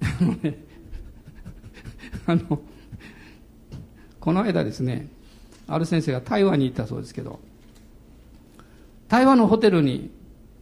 [2.24, 2.62] あの、
[4.18, 5.10] この間ですね、
[5.68, 7.40] ある先生が台湾に行ったそうですけど、
[9.08, 10.10] 台湾のホテルに、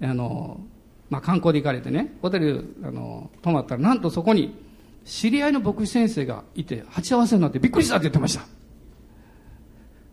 [0.02, 0.60] あの、
[1.08, 4.56] まあ、観光で行かれてね、ホテル、あの、泊まったら、なんとそこに、
[5.04, 8.44] 知り合いの牧師先生がいて、鉢合わせになってびっくりしたって言ってました。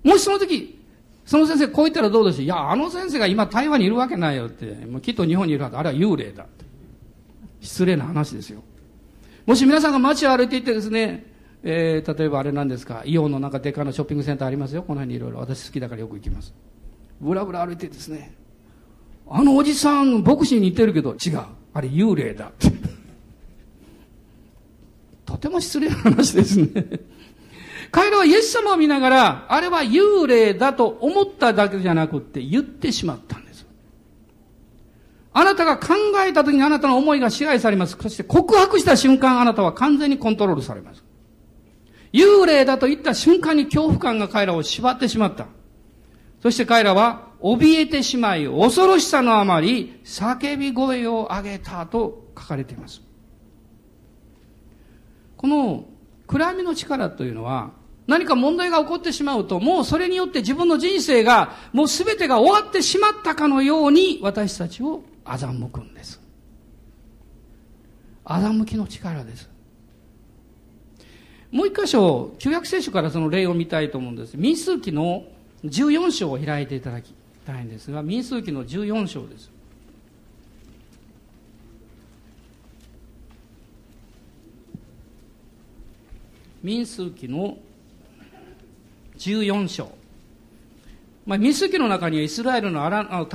[0.04, 0.77] もしその時、
[1.28, 6.64] その先生こう言ったらどうでしょういや、あの先生が今台湾にいるわけないよって、もうきっと日本にいるはず、あれは幽霊だって。
[7.60, 8.64] 失礼な話ですよ。
[9.46, 11.26] もし皆さんが街を歩いていってですね、
[11.64, 14.84] えー、例えばあれなんですか、イオンのなんかでかなショッピングセンターありますよ。
[14.84, 15.40] この辺にいろいろ。
[15.40, 16.54] 私好きだからよく行きます。
[17.20, 18.34] ぶらぶら歩いてですね、
[19.30, 21.42] あのおじさん、牧師に似てるけど、違う。
[21.74, 22.72] あれ幽霊だって。
[25.26, 26.68] とても失礼な話ですね。
[27.92, 33.66] 彼らはイエス様を見ながら、あれは幽霊だと思っただけじゃなくって言ってしまったんです。
[35.34, 35.94] あなたが考
[36.28, 37.98] えた時にあなたの思いが支配されます。
[38.00, 41.04] そして告白した瞬間あなたは完全にコントロールされます。
[42.12, 45.48] 幽霊だと言った瞬間に恐怖感が彼らを縛ってしまった。
[46.42, 53.02] そして彼らは怯えてしまい、恐ろしさのあまり、叫び声を上げたと書かれています。
[55.36, 55.86] この
[56.26, 57.72] 暗闇の力というのは、
[58.08, 66.22] 何か問題が起こってしまうと、もうそれによって自分の人生が、もう全てが終わってしまったかのように、私たちを欺くんです。
[68.26, 69.50] 欺きの力です。
[71.52, 74.36] もう一箇所、旧約聖書からその例を見たいと思うんです。
[74.38, 75.26] 民数記の
[75.66, 77.14] 14章を開いていただき
[77.46, 79.52] たいんですが、民数記の14章です。
[86.64, 87.58] 民数記の
[89.18, 89.98] 14章。
[91.26, 92.90] まあ、民数記の中にはイスラエルの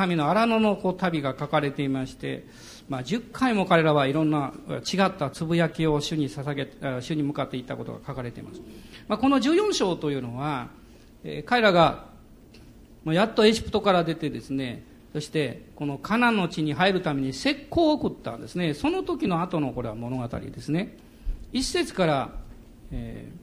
[0.07, 2.47] 民の荒野のこう旅が書かれていまして、
[2.89, 8.63] まあ、10回も彼らはいろんな違ったつぶやきを主に捧げ、主に向かっていったことが書かれています。
[9.09, 10.69] まあ、この14章というのは、
[11.23, 12.07] えー、彼らが、
[13.05, 18.73] やっとエジプトから出てですね、そしてこのカナンの地に入るために石膏を送ったんですね。
[18.73, 20.97] その時の後のこれは物語ですね。
[21.53, 22.31] 一節から、
[22.91, 23.42] えー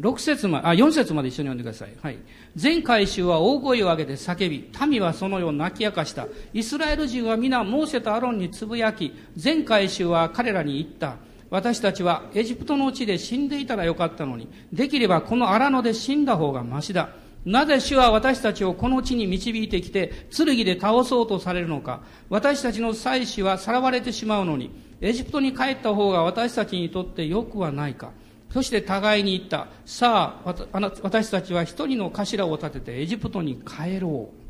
[0.00, 1.92] 6節まあ、4節まで一緒に読んでください。
[2.02, 2.18] はい。
[2.54, 6.26] 全回収は大声を上げて叫び、民はそのよう泣き明かした。
[6.52, 11.16] イスラエル人は皆、モーセとアロンにつぶやき、全回収は彼らに言った。
[11.48, 17.10] 私たちはエジプトの地で死んでいたらよかったのに、できればこの荒野で死んだ方がましだ。
[17.46, 22.00] なぜ主は私たちをこの地に導いてきて、剣で倒そうとされるのか。
[22.28, 28.10] 私たちの妻子はさらわれてしまうのに、エジプトに帰った方が私たちにとってよくはないか。
[28.50, 29.68] そして互いに言った。
[29.84, 30.54] さあ、
[31.02, 34.46] 私たちは一人の頭を立ててエジプトに帰ろう。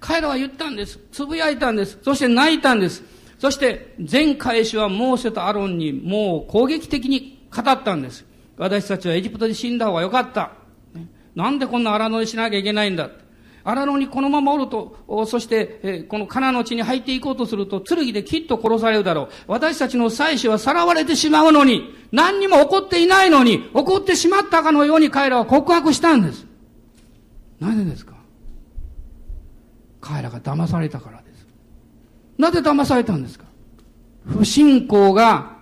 [0.00, 0.98] 彼らは言ったんです。
[1.12, 1.98] つぶやいたんです。
[2.02, 3.02] そして泣いたんです。
[3.38, 8.24] そして全返しはモーセとアロンにもう攻撃的に語ったんです。
[8.56, 10.52] 私たちはエジプトで死んだ方がよかった。
[11.34, 13.10] なんでこんな荒野にしなきゃいけないんだ。
[13.64, 19.28] 荒野にこのままおると、そして、えこのカナの地に入っていこうとすると、剣できっと殺されるだろう。
[19.46, 26.46] 私たちの妻子はさらわれてしまうのに、何にも起こっていないのに、起こってしまったかのように彼らは告白したんです。
[27.60, 28.14] なぜですか？
[30.00, 31.46] 彼らが騙されたからです。
[32.36, 33.44] なぜ騙されたんですか？
[34.26, 35.58] 不信仰が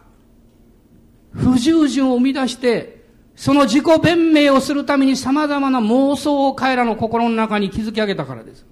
[1.34, 2.99] 不従順を生み出して
[3.40, 8.66] その自己弁明をするために様々な妄想を彼らの心の中に築き上げたからです。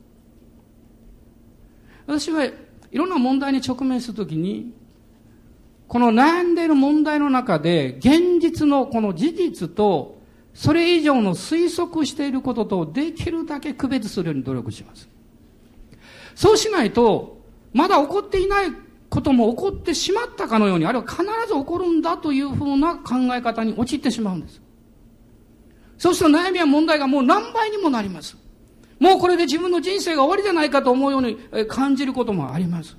[2.06, 2.52] 私はい
[2.92, 4.74] ろんな問題に直面するときに、
[5.86, 10.18] この悩んでいる問題の中で、現実のこの事実と、
[10.52, 15.08] それ以上の推測していることと、できるだけ区別するように努力します。
[16.34, 17.40] そうしないと、
[17.72, 18.66] まだ起こっていない
[19.10, 24.60] ことも起こってしまったかのように、あるいは必ず起こるんだというふうな考え方に陥ってしまうんです。
[25.96, 28.36] そうすると悩みや問題がもう何倍にもなります。
[29.00, 31.38] もうこれで自分の人生が終わりじゃないかと思うように
[31.68, 32.96] 感じることもあります。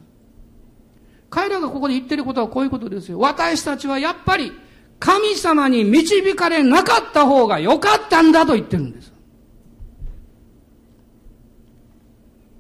[1.29, 3.19] 彼らがここで言ってることはこういうことですよ。
[3.19, 4.51] 私たちはやっぱり
[4.97, 9.13] 神様に導かれなかった方が良かったんだと言ってるんです。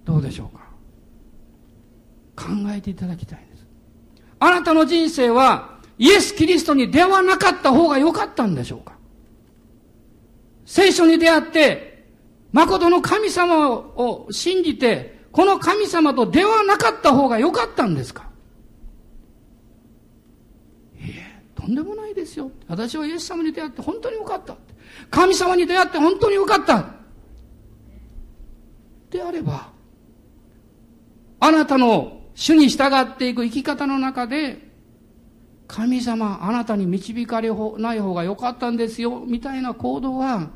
[0.05, 0.58] どうでしょうか？
[2.39, 3.67] 考えていただきたいんです。
[4.39, 8.93] あなたの人生はイエス・キリストに出会わなかった方が良かったんでしょうか？
[10.65, 12.05] 聖書に出会って、
[12.53, 18.29] 誠の神様を信じて、この神様と出会わなかった方が良かったんですか？
[20.95, 22.49] いえ、とんでもないですよ。
[22.67, 24.55] 私はイエス様に出会って本当に良かった。
[25.11, 26.85] 神様に出会って本当に良かった。
[29.09, 29.69] であれば、
[31.39, 34.59] あなたの主に従っていく生き方の中で、
[35.67, 40.49] 神様、あなたに導かれない方が良かったんですよ、みたいな行動は、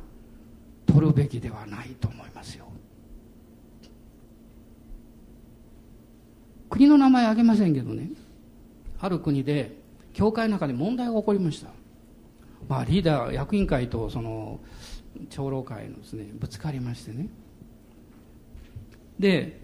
[0.85, 2.67] 取るべきではないと思いますよ。
[6.69, 8.11] 国の名前あげませんけどね、
[9.01, 9.75] ある国で、
[10.13, 11.67] 教会の中で問題が起こりました。
[12.69, 14.61] まあ、リーダー、役員会とその、
[15.29, 17.27] 長老会のですね、ぶつかりましてね。
[19.19, 19.62] で、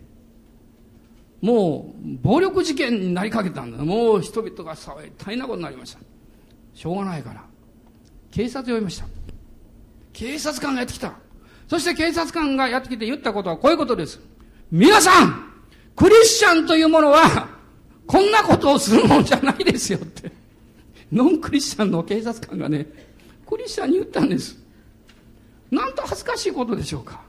[1.41, 3.83] もう暴力事件になりかけたんだ。
[3.83, 5.99] もう人々が騒い大変なことになりました。
[6.73, 7.43] しょうがないから。
[8.31, 9.05] 警察呼びました。
[10.13, 11.13] 警察官がやってきた。
[11.67, 14.19] そして警察官がやってきて言ったことはこういうことです。
[14.71, 15.49] 皆さん
[15.99, 17.49] クリスチャンというものは、
[18.07, 20.31] こんなことをするもんじゃないですよって。
[21.11, 22.87] ノンクリスチャンの警察官がね、
[23.45, 24.57] クリスチャンに言ったんです。
[25.69, 27.21] なんと恥ずかしいことでしょうか。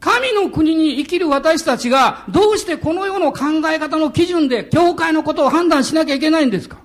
[0.00, 6.78] 神の国に生きる私たちが、どうしてこの世の考え方の基準で、教会のことを判断しなきゃいけないんですか？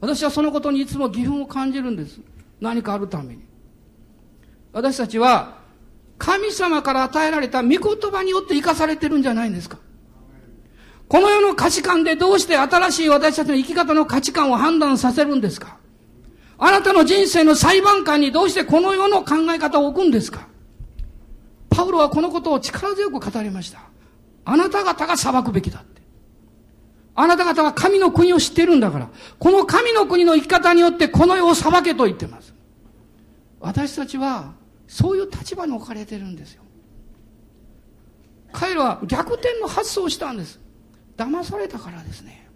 [0.00, 2.20] 私はそのことにいつも疑問を感じるんです。
[2.60, 3.42] 何かあるために。
[4.72, 5.58] 私たちは、
[6.16, 9.78] 神様から与えられた御言葉によって生かされてるんじゃないんですか？
[11.08, 15.76] この世の価値観でどうして新しい私たちの生き方の価値観を判断させるんですか？
[16.56, 20.48] あなたの人生の裁判官にどうしてこの世の考え方を置くんですか？
[21.74, 23.80] パウロはこのことを力強く語りました。
[24.44, 26.02] あなた方が裁くべきだって。
[27.16, 29.08] あなた方は神の国を知ってるんだから、
[29.38, 32.54] この神の国の生き方によってこの世を裁けと言ってます。
[33.60, 34.52] 私たちは
[34.86, 36.62] そういう立場に置かれてるんですよ。
[38.52, 40.60] 彼らは逆転の発想をしたんです。
[41.16, 42.48] 騙されたからですね。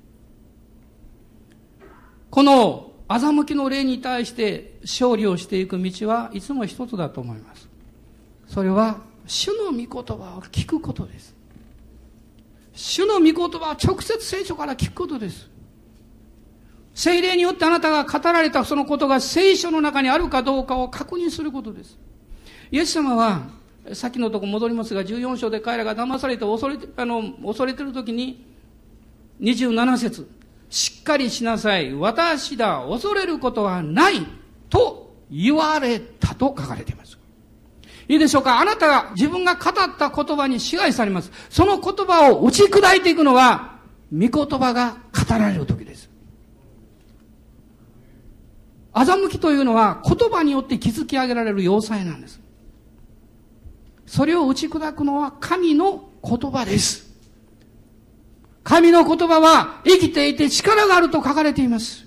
[2.30, 7.68] この欺きの霊に対して勝利をしていく道はいつも一つだと思います。
[8.46, 11.36] それは主の御言葉を聞くことです。
[12.72, 15.48] 主の御言葉を直接聖書から聞くことです。
[16.94, 21.98] 聖霊によってあなたが語られたそのことが聖書の中にあるかどうかを確認することです。
[22.70, 23.42] イエス様は、
[23.92, 28.46] さっきのとこ戻りますが、14章で彼らが騙されて恐れて、あの、恐れてる時に、
[29.42, 30.28] 27節
[30.70, 31.92] しっかりしなさい。
[31.94, 32.86] 私だ。
[32.88, 34.26] 恐れることはない。
[34.70, 37.17] と言われたと書かれています。
[38.08, 38.58] いいでしょうか？
[38.58, 41.30] あなたが自分が語った言葉に支配されます。
[41.50, 43.78] その言葉を打ち砕いていくのは、
[44.10, 46.08] 御言葉が語られる時です。
[48.94, 52.40] 欺きというのは言葉によって築き上げられる要塞なんです。
[54.06, 57.06] それを打ち砕くのは神の言葉です。
[58.64, 62.06] 神の言葉は生きていて力があると書かれています。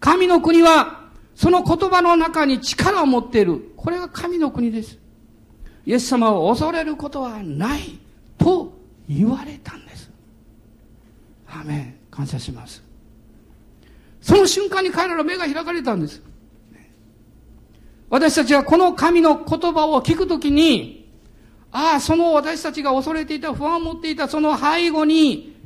[0.00, 1.02] 神の国は
[1.34, 3.72] その言葉の中に力を持っている。
[3.76, 4.98] これが神の国です。
[5.84, 7.98] イエス様を恐れることはない
[8.38, 8.72] と
[9.08, 10.10] 言われたんです。
[11.48, 12.02] アメン。
[12.12, 12.84] 感謝します。
[14.20, 16.22] その瞬間に彼らの目が開かれたんです。
[18.10, 21.10] 私たちはこの神の言葉を聞くときに、
[21.72, 25.56] ああ、その私たちが恐れていた、不安を持っていた、その背後に、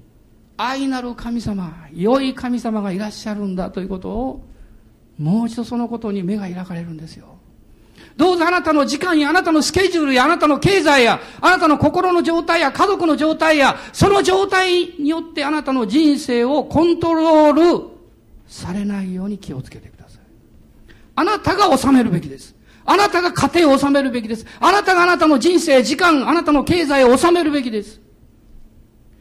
[0.56, 4.46] 愛なる神様、良い神様がいらっしゃるんだということを、
[5.18, 7.35] もう一度そのことに目が開かれるんですよ。
[8.16, 17.96] どうぞあなたの時間やあなたのスケジュールやあなたの経済やあなたの心の状態や家族の状態やその状態によってあなたの人生をコントロール
[18.46, 20.22] されないように気をつけてください。
[21.14, 22.54] あなたが治めるべきです。
[22.86, 24.46] あなたが家庭を治めるべきです。
[24.60, 28.00] あなたがあなたの人生、時間、あなたの経済を治めるべきです。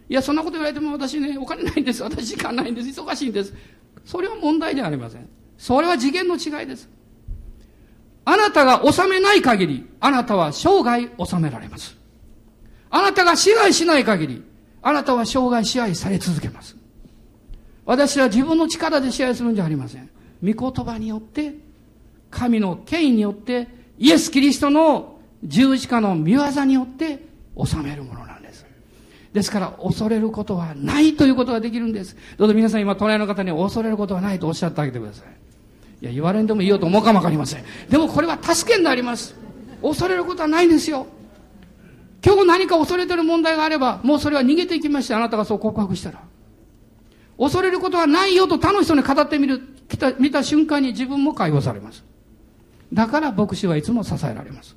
[0.08, 2.04] いや、そんなこと言われても私ね、お金ないんです。
[2.04, 3.02] 私時間ないんです。
[3.02, 3.54] 忙しいんです。
[4.06, 5.28] それは問題ではありません。
[5.58, 6.88] それは次元の違いです。
[8.26, 11.96] あなたが治めない限り、あなたは生涯治められます。
[12.90, 14.44] あなたが支配しない限り、
[14.82, 16.76] あなたは生涯支配され続けます。
[17.86, 20.10] 私は自分の力で支配するんじゃありません。
[20.44, 21.54] 御言葉によって、
[22.32, 23.68] 神の権威によって、
[24.00, 27.24] イエス・キリストの十字架の見業によって
[27.56, 28.66] 治めるものなんです。
[29.34, 32.18] ですから、恐れることはないということができるんです。
[32.38, 35.45] どうぞ皆さん今、隣の方に恐れることはないとおっしゃってあげてください。
[36.06, 37.64] いや、言われんでもいいよと思うかもわかりません。
[37.90, 39.36] でもこれは助けになります。
[39.82, 41.08] 恐れることはないんですよ。
[42.24, 46.22] 今日何か恐れてる問題があれば、もうそれは逃げていきまして、あなたがそう告白したら。
[47.40, 52.04] 恐れることはないよと他の人に語ってみる、来た、見た瞬間に自分も解放されます。
[52.94, 54.76] だから牧師はいつも支えられます。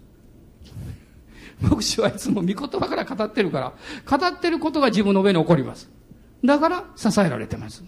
[1.61, 5.91] 牧師はいつも御言葉から語ってるから、語ってることが自分の上に起こります。
[6.43, 7.85] だから支えられてます。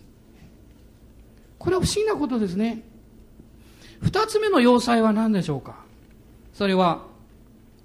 [1.59, 2.90] これは不思議なことですね。
[4.03, 5.85] 二つ目の要塞は何でしょうか？
[6.55, 7.03] それは、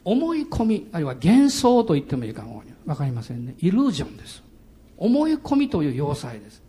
[0.04, 3.56] 思い込み、あるいは幻想と言ってもいいかもわかりませんね。
[3.60, 4.44] イルージョンです。
[4.98, 6.62] 思い込みという要塞です。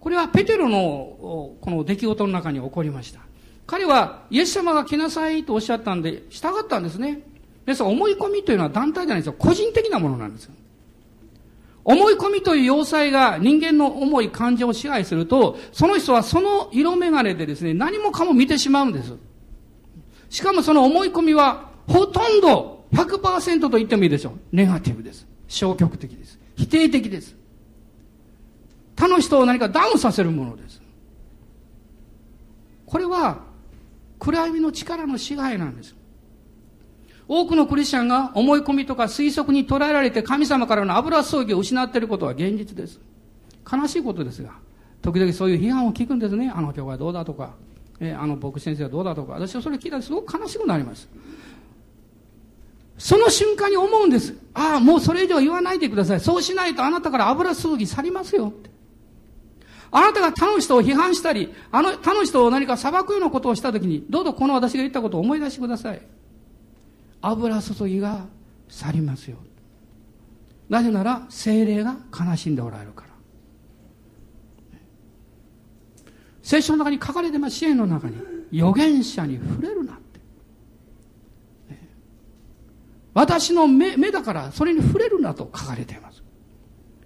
[0.00, 3.20] これはペテロのこの出来事の中に起こりました。
[3.66, 7.22] 彼はイエス様が来なさいとおっしゃったんで従ったんですね。
[7.64, 9.32] ですから思い込みというのは団体じゃないですよ。
[9.38, 10.52] 個人的なものなんですよ。
[11.84, 19.12] 思い込みという要塞が人間の重い感情を支配すると、その人はその色眼鏡でですね、何もかも見てしまうんです。
[20.30, 24.32] しかもその思い込みは、ほとんど100%と言ってもいいでしょう。
[24.50, 25.26] ネガティブです。
[25.46, 26.38] 消極的です。
[26.56, 27.36] 否定的です。
[28.96, 30.80] 他の人を何かダウンさせるものです。
[32.86, 33.42] これは、
[34.18, 35.94] 暗闇の力の支配なんです。
[37.26, 43.00] 多くのクリスチャンが思い込みとか推測に捉えられて神様からの油葬儀を失っていることは現実です。
[43.70, 44.52] 悲しいことですが、
[45.00, 46.52] 時々そういう批判を聞くんですね。
[46.54, 47.54] あの教会どうだとか、
[48.00, 49.34] えー、あの牧師先生はどうだとか。
[49.34, 51.08] 私はそれ聞いたらすごく悲しくなります。
[52.98, 54.34] その瞬間に思うんです。
[54.52, 56.20] ああ、もうそれ以上言わないでください。
[56.20, 58.52] そうしないとあなたから油すぎ去りますよ。
[59.90, 66.02] あなたが他の人を批判したり、あの他の人を何か裁くようなことをしたときに、どうぞこの私が言ったことを思い出してください。
[67.26, 68.26] 油注ぎが
[68.68, 69.38] 去りますよ。
[70.68, 73.08] なぜなら、精霊が悲しんでおられるから。
[76.42, 78.16] 聖書の中に書かれてます、支援の中に。
[78.52, 80.02] 預言者に触れるなって。
[83.14, 86.22] 私の目目だからそれに触れるなと書かれています。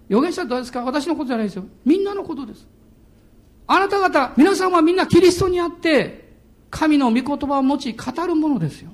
[0.09, 0.83] 預言者ってどうですか？
[0.83, 1.65] 私のことじゃないですよ。
[1.85, 2.67] みんなのことです。
[3.67, 6.33] あなた方、皆さんはみんなキリストにあって、
[6.69, 8.91] 神の御言葉を持ち語るものですよ。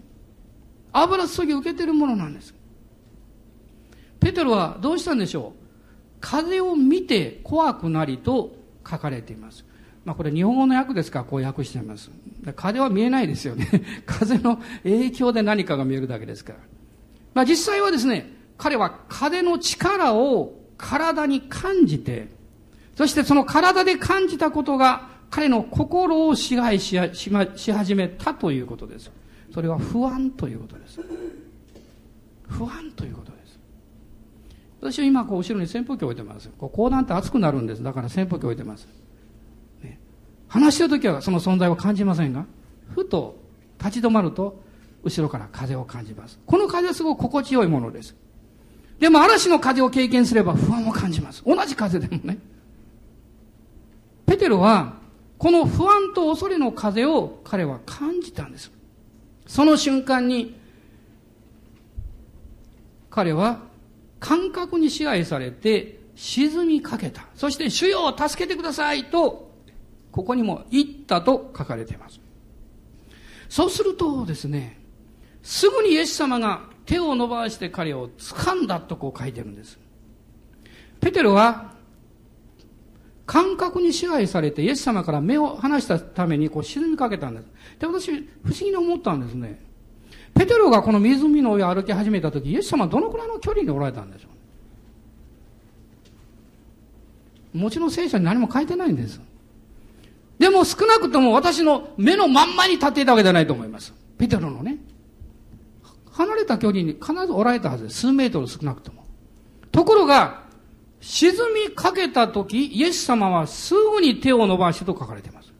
[0.98, 2.54] 油注ぎ受けてるものなんです。
[4.20, 5.66] ペテロはどうしたんでしょう？
[6.22, 8.56] 風を見て怖くなりと
[8.89, 9.66] 書かれています。
[10.06, 12.10] まあこれ日本語の訳ですからこう訳しています。
[12.56, 13.70] 風は見えないですよね。
[14.06, 16.60] 風の影響で何かが見えるだけですから。
[17.34, 22.30] まあ実際はですね、彼は風の力を体に感じて、
[22.96, 26.98] そしてその体で感じたことが彼の心を支配し
[27.56, 29.12] し始めたということです。
[29.56, 30.99] それは不安ということです。
[32.49, 33.58] 不安ということです。
[34.82, 36.49] 私は今こう後ろに扇風機置いてます。
[36.58, 37.82] こう講談って熱くなるんです。
[37.82, 38.86] だから扇風機置いてます。
[39.82, 39.97] ね、
[40.49, 42.45] 話してるときはその存在を感じませんが、
[42.93, 43.38] ふと
[43.80, 44.62] 立ち止まると
[45.06, 46.38] 後ろから風を感じます。
[46.45, 48.14] この風はすごく心地よいものです。
[48.99, 51.41] でも嵐の風を経験すれば不安を感じます。
[51.45, 52.38] 同じ風でもね。
[54.26, 54.95] ペテロは、
[55.38, 58.76] この不安と恐れの風を彼は感じたんです。
[59.46, 60.56] その瞬間に、
[63.10, 63.62] 彼は
[64.20, 67.26] 感覚に支配されて沈みかけた。
[67.36, 69.52] そして主よ助けてくださいと、
[70.12, 72.20] ここにも言ったと書かれています。
[73.50, 74.80] そうするとですね、
[75.43, 79.78] すぐにイエス様が手を伸ばして彼を掴んだとこう書いてるんです。
[81.00, 81.74] ペテロは
[83.26, 87.47] 感覚に支配されてイエス様から目を離したためにこう沈みかけたんです。
[87.80, 89.63] で、私、不思議に思ったんですね。
[90.34, 94.28] ペテロがこの湖の上を歩き始めた時、イエス様はどのくらいの距離におられたんでしょ
[97.55, 97.57] う？
[97.57, 99.21] もちろん聖書に何も書いてないんです。
[100.38, 103.93] でも少なくとも私の目のまんまに立っていたわけじゃないと思います。
[104.17, 104.78] ペテロのね。
[106.11, 108.01] 離れた距離に必ずおられたはずです。
[108.01, 109.05] 数メートル少なくとも。
[109.71, 110.45] ところが、
[111.02, 115.54] 沈みかけた時、イエス様はすぐに手を伸ばしてと書かれています。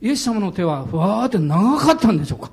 [0.00, 2.50] イエス様の手はふわーって長かったんでしょうか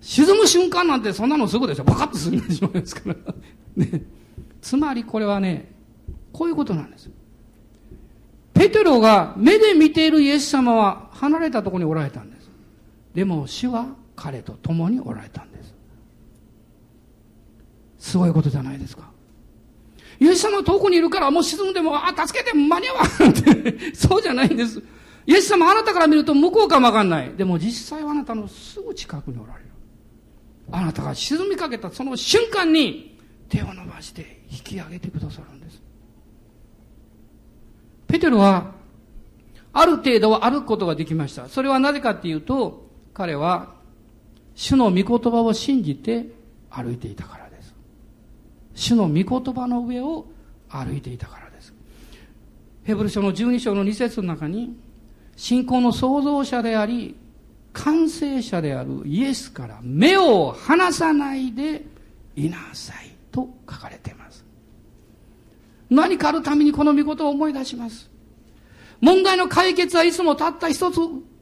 [0.00, 1.84] 沈む瞬間なんてそんなのすぐでしょ。
[1.84, 3.16] バカッと過ぎてしまいますから。
[3.76, 4.02] ね。
[4.60, 5.72] つまりこれはね、
[6.32, 7.10] こういうことなんです。
[8.52, 12.50] ペテロが目で見ているイエス様は離れたところにおられたんです。
[13.14, 13.86] でも死は
[14.16, 15.74] 彼と共におられたんです
[17.98, 19.10] すごいことじゃないですか
[20.20, 24.82] イエス様は遠くにいるからもう沈んでも、あ、助けて間に合わんって そうじゃないんです。
[25.26, 27.32] イエス様あなたから見ると向こうかもわかんない。
[27.36, 29.64] でも実際はあなたのすぐ近くにおられる。
[30.70, 35.82] あなたが沈みかけたその瞬間に手を伸ばして引き上げてくださるんです。
[38.06, 38.72] ペテロは
[39.72, 41.48] ある程度は歩くことができました。
[41.48, 43.74] それはなぜかっていうと、彼は
[44.54, 46.26] 主の御言葉を信じて
[46.70, 47.43] 歩いていたから。
[48.74, 50.26] 主の御言葉の上を
[50.68, 51.72] 歩いていたからです。
[52.82, 54.76] ヘブル書の12章の2節の中に、
[55.36, 57.16] 信仰の創造者であり、
[57.72, 61.84] 完成者であるイエスから目を離さないで
[62.36, 64.44] いなさいと書かれています。
[65.90, 68.10] 何かあるためにこの御事を思い出します。
[69.00, 70.98] 問題の解決はいつもたった一つ、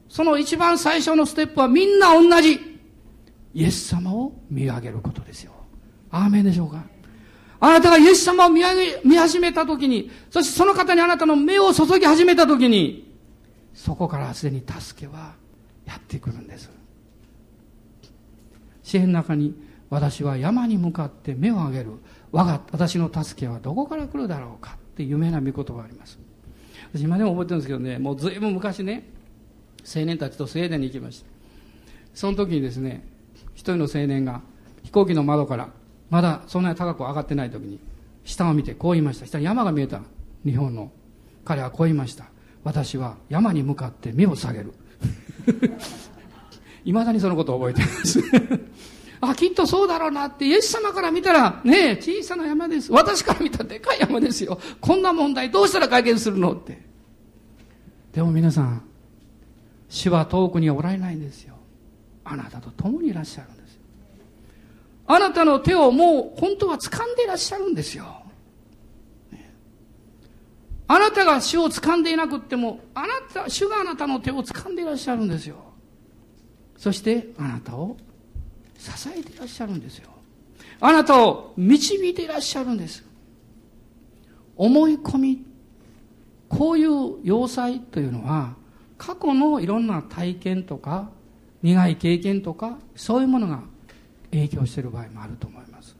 [0.09, 2.59] その一番最初のステップはみんな同じ。
[3.53, 5.53] イエス様を見上げることですよ。
[6.09, 6.83] アーメンでしょうか？
[7.65, 13.09] あなたがイエス様を見上げ、見始めたときに、そしてその方にあなたの目を注ぎ始めたときに、
[13.73, 15.35] そこからすでに助けは
[15.85, 16.69] やってくるんです。
[18.83, 19.55] 詩篇の中に、
[19.89, 21.91] 私は山に向かって目を上げる。
[22.33, 26.19] 我が、私の助けはどこから来るだろうかって有名な御言葉があります。
[26.91, 29.09] 私今でも覚えてるんですけどね、もうずいぶん昔ね、
[29.85, 31.29] 青年たちとスウェーデンに行きました。
[32.13, 33.07] その時にですね、
[33.53, 34.41] 一人の青年が
[34.83, 35.69] 飛行機の窓から
[36.13, 37.79] まだそんなに高く上がってない時に
[38.23, 39.99] 下を見てこう言いました下に山が見えた
[40.45, 40.91] 日本の
[41.43, 42.25] 彼はこう言いました
[42.63, 44.73] 私は山に向かって目を下げる
[46.85, 48.19] いまだにそのことを覚えています
[49.21, 52.91] あ、きっとそうだろうなって、イエス様から見たら、ね小さな山です。
[52.91, 54.59] 私から見たらでかい山ですよ。
[54.81, 56.81] こんな問題どうしたら解決するのって。
[58.11, 58.83] でも皆さん、
[59.87, 61.55] 主は遠くにはおられないんですよ。
[62.25, 63.62] あなたと共にいらっしゃるんです。
[65.05, 68.23] あなたの手をもう本当は掴んでいらっしゃるんですよ。
[70.87, 75.55] あなたが主を掴んでいなくっても、あなた、主があなたの手を掴んでいらっしゃるんですよ。
[76.77, 77.97] そしてあなたを
[78.77, 80.09] 支えていらっしゃるんですよ。
[80.79, 83.03] あなたを導いていらっしゃるんです。
[84.55, 85.45] 思い込み、
[86.49, 88.55] こういう要塞というのは、
[88.97, 91.09] 過去のいろんな体験とか、
[91.61, 93.63] 苦い経験とか、そういうものが
[94.37, 95.95] 影響している場合もあると思います。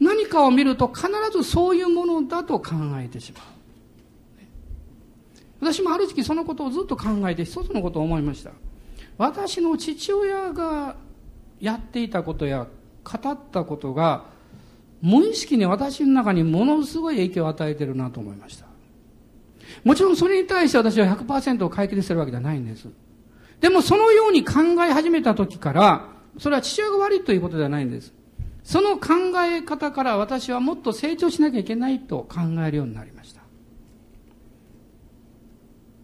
[0.00, 3.44] 何かを見ると必ずそういうものだと考えてしまう。
[5.60, 8.50] 私もある時期そのことをずっと考えて一つのことを思いました。
[9.16, 10.96] 私の父親が
[11.60, 12.66] やっていたことや
[13.04, 14.26] 語ったことが
[15.00, 18.66] 無意識に私の中にものすごい影響を与えてるなと思いました。
[19.84, 22.88] もちろんそれに対して私は100%を解決するわけではないんです。
[23.64, 26.08] でもそのように考え始めた時から、
[26.38, 28.12] それは父親が悪いということではないんです。
[28.62, 33.40] その考え方から私はもっと成長しなきゃいけないと考えるようになりました。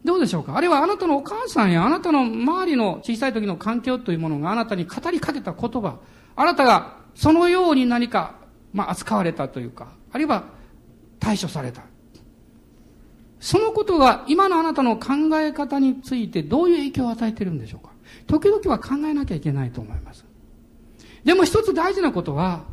[0.06, 0.56] どうでしょうか？
[0.56, 5.98] あるいはあなたのお母さんやあなたの周りの小さい時の環境というものがあなたに語りかけた言葉、
[6.36, 8.36] あなたがそのように何か、
[8.72, 10.44] まあ、扱われたというか、あるいは
[11.18, 11.82] 対処された。
[13.40, 17.92] そのことが今のあなたの考え方についてどういう影響を与えているんでしょうか？
[18.26, 20.24] 時々は考えなきゃいけないと思います。
[21.24, 22.64] でも一つ大事なことは、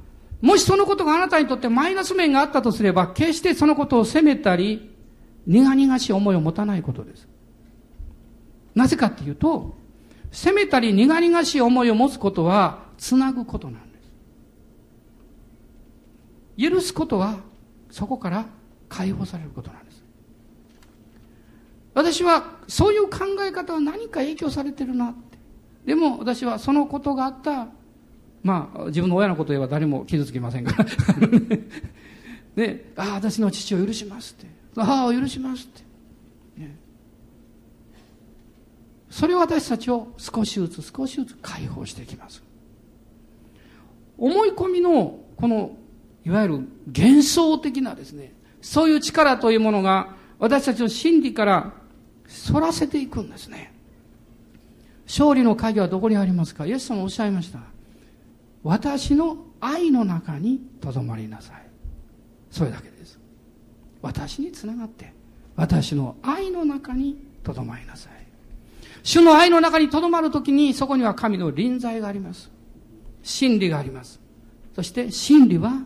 [0.42, 4.94] もしそのことがあなたにとってマイナス面があったとすれば、決してそのことを責めたり、
[5.46, 7.28] 苦々しい思いを持たないことです。
[8.76, 9.76] なぜかっていうと、
[10.32, 13.98] 責めたり苦々しい思いを持つことは、つなぐことなんで
[16.58, 16.70] す。
[16.70, 17.40] 許すことは、
[17.90, 18.46] そこから
[18.90, 19.87] 解放されることなんです。
[21.98, 25.40] 私は、そういう考え方は何か影響されてるなって。
[25.84, 27.70] でも、私はそのことがあった、
[28.44, 30.86] まあ、自分の親のこと言えば誰も傷つきませんから。
[32.56, 34.58] ね、ああ、私の父を許しますって。
[34.76, 36.78] 母を許しますって、ね、
[39.10, 42.44] それを私たちを少しずつ少しずつ解放していきます
[44.20, 45.76] 思い込みのこの
[46.26, 51.74] いわゆる幻想的なですねそういう力というものが私たちの心理から
[52.52, 53.74] 反らせていくんですね。
[55.06, 56.66] 勝利の鍵はどこにありますか？
[56.66, 57.60] イエス様おっしゃいました。
[58.64, 61.66] 私の愛の中にとどまりなさい。
[62.52, 63.18] それだけです。
[64.02, 65.14] 私につながって
[65.56, 68.14] 私の愛の中にとどまりなさい。
[69.04, 72.52] 主の愛の中にとどまるときにそこには神の臨在があります。
[73.24, 74.20] 真理があります。
[74.76, 75.82] そして真理は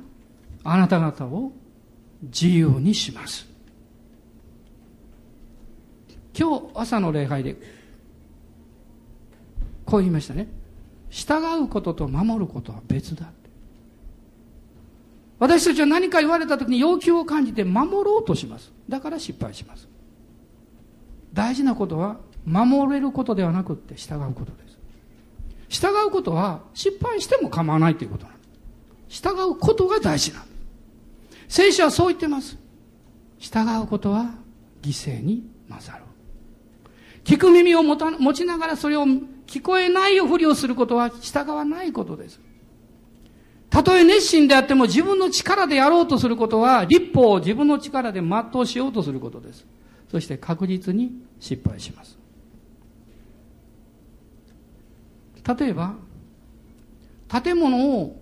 [0.64, 1.52] あなた方を
[2.24, 3.48] 自由にします。
[6.38, 7.56] 今日朝の礼拝で
[9.86, 10.48] こう言いましたね
[11.10, 13.32] 従うことと守ることは別だ
[15.42, 18.72] 私たちは何か言われた時に要求を感じて守ろうとします。
[18.88, 19.88] だから失敗します。
[21.34, 24.78] 大事なことは守れることではなくって従うことです。
[25.82, 28.44] 従うことは失敗しても構わないということなんで
[29.10, 29.24] す。
[29.24, 30.52] 従うことが大事なんで
[31.50, 31.56] す。
[31.64, 32.56] 聖書はそう言ってます。
[33.40, 34.36] 従うことは
[34.84, 36.04] 犠牲に勝る。
[37.24, 39.06] 聞く耳を持た持ちながらそれを
[39.48, 42.40] 聞こえないふりをすることは従わないことです。
[43.70, 49.66] たとえ熱心であっても自分の力でやろうとすることは、立法を自分の力で全うしようとすることです。
[50.10, 52.18] そして確実に失敗します。
[55.58, 55.96] 例えば、
[57.30, 58.22] 建物を、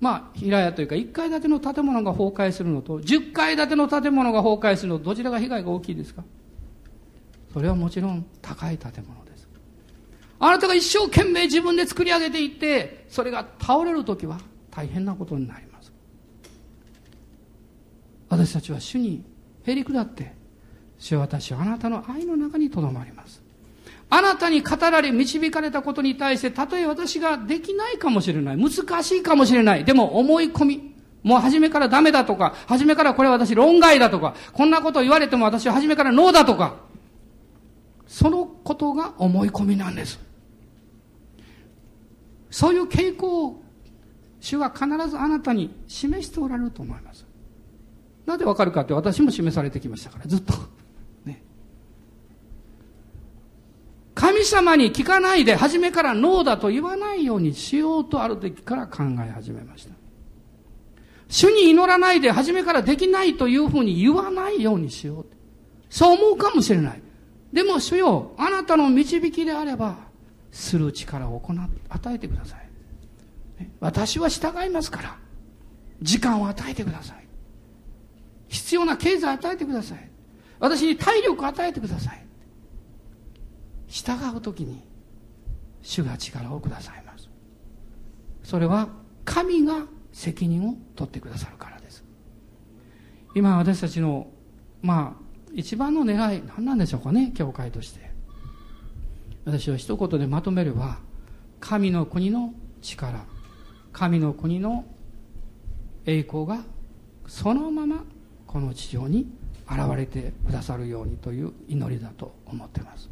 [0.00, 6.24] まあ、平屋というか、1階建ての建物が崩壊するのと、10階建ての建物が崩壊するのと、どちらが被害が大きいですか？
[7.52, 9.48] それはもちろん高い建物です。
[10.38, 14.38] あなたが一生懸命自分で作り上げていって、それが倒れるときは、
[14.78, 15.92] 大変なことになります
[18.28, 19.24] 私たちは主に
[19.64, 20.36] へり下って
[21.00, 23.42] 主は私はあなたの愛の中にとどまります
[24.08, 30.94] あなたに語られ導かれたことに対してたとえ私ができないかもしれない難しいかもしれないでも思い込み
[31.24, 36.76] もう初めからダメだとか、初めからこれ私論外だとか、こんなことを言われても私は初めからノーだとか、
[38.08, 40.18] そのことが思い込みなんです。
[42.50, 43.62] そういう傾向を
[44.40, 47.26] 主は必ずあなたに示しておられると思います。
[48.24, 50.54] なぜわかるかって私も示されてきましたから、ずっと。
[51.24, 51.42] ね。
[54.14, 59.94] 神様に聞かないで、初めからノーだと言わないようにしようとある時から考え始めました。
[61.28, 65.26] 主に祈らないで、初めからできないというふうに言わないようにしよう。
[65.90, 67.02] そう思うかもしれない。
[67.52, 69.96] でも主よ、あなたの導きであれば、
[70.50, 71.54] する力を行
[71.88, 72.68] 与えてください。
[73.80, 75.18] 私は従いますから、
[76.02, 77.26] 時間を与えてください。
[78.48, 80.10] 必要な経済を与えてください。
[80.58, 82.26] 私に体力を与えてください。
[83.86, 84.82] 従うときに、
[85.82, 87.28] 主が力をくださいます。
[88.42, 88.88] それは、
[89.24, 92.04] 神が責任を取ってくださるからです。
[93.34, 94.28] 今私たちの、
[94.82, 98.10] まあ、一番の願い、何なんでしょうかね、教会として。
[99.44, 100.98] 私は一言でまとめれば、
[101.60, 103.24] 神の国の力、
[103.92, 104.84] 神の国の
[106.06, 106.62] 栄光が
[107.26, 108.04] そのまま
[108.46, 109.30] この地上に
[109.70, 113.10] 現れてくださるようにという祈りだと思ってます。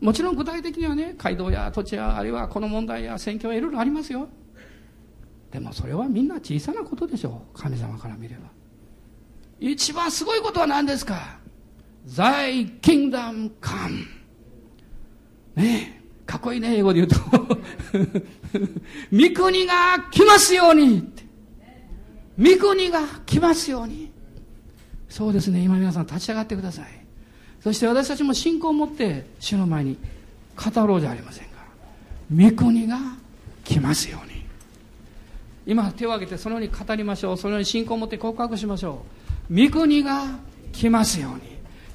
[0.00, 4.28] もちろん具体的にはね街道や土地やあるいはこの問題や選挙はいろいろありますよ。
[5.50, 7.58] でもそれはみんな小さなことでしょう。
[7.58, 8.59] 神様から見れば。
[9.60, 11.38] 一番すごいことは何ですか
[12.08, 14.06] ？Thy kingdom come.
[15.54, 16.00] ねえ。
[16.26, 17.16] かっこいいね英語で言うと。
[19.12, 21.12] 御国が来ますように
[22.38, 24.10] 御国が来ますように。
[25.08, 25.60] そうですね。
[25.60, 26.86] 今皆さん立ち上がってください。
[27.60, 29.98] そして私たちも信仰を持って主の前に
[30.56, 31.50] 語ろうじゃありませんか。
[32.32, 32.98] 御国が
[33.64, 34.40] 来ますように。
[35.66, 37.36] 今手を挙げてそのように語りましょう。
[37.36, 39.19] そのように信仰を持って告白しましょう。
[39.50, 40.38] 御国が
[40.72, 41.30] 来ますよ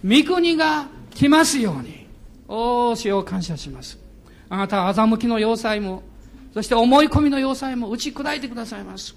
[0.03, 2.07] うに御国が来ますように
[2.47, 3.97] おお主を感謝します
[4.49, 6.03] あなたは欺きの要塞も
[6.53, 9.15] そして思い込みの要塞も打ち砕いてくださいます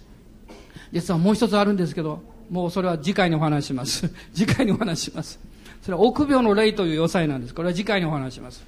[0.93, 4.11] 実はもう一つあるんですけどもうそれは次回にお話します。
[4.35, 5.39] 次回にお話します。
[5.83, 7.55] それは臆病の霊という要塞なんです。
[7.55, 8.63] これは次回にお話します。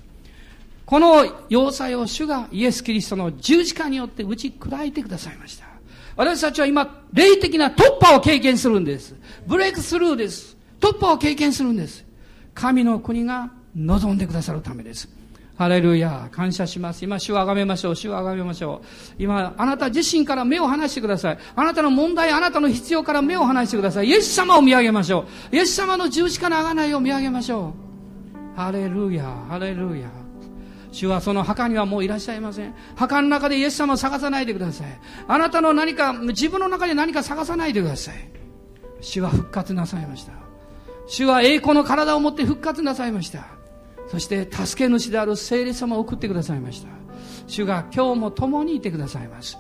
[0.84, 5.69] この要塞を主がイエス・キリストの十字架によって打ち砕いてくださいました。
[6.16, 9.14] 私たちは今、霊的な突破を経験するんです。
[9.46, 10.56] ブレイクスルーです。
[10.80, 12.04] 突破を経験するんです。
[12.54, 15.08] 神の国が望んでくださるためです。
[15.56, 16.28] ハレルヤ。
[16.32, 17.04] 感謝します。
[17.04, 17.96] 今、主をあがめましょう。
[17.96, 19.22] 主をあがめましょう。
[19.22, 21.38] 今、あなた自身から目を離してください。
[21.54, 24.08] あなたの問題、あなたの必要から目を離してください。
[24.08, 25.54] イエス様を見上げましょう。
[25.54, 27.74] イエス様の十字架のあがないを見上げましょ
[28.54, 28.58] う。
[28.58, 29.24] ハレルヤ。
[29.50, 30.19] ハレルヤ。
[30.93, 32.74] 主はその墓にはもういらっしゃいません。
[32.97, 34.86] 墓の中でイエス様を探さないでください。
[35.28, 38.14] あなたの何か、自分の中で何か探さないでください。
[39.01, 40.32] 主は復活なさいました。
[41.07, 43.61] 主は栄光の体を持って復活なさいました。
[44.11, 46.88] そして助け主である聖霊様を送ってくださいました
[47.47, 49.57] 主が今日も共にいてくださいます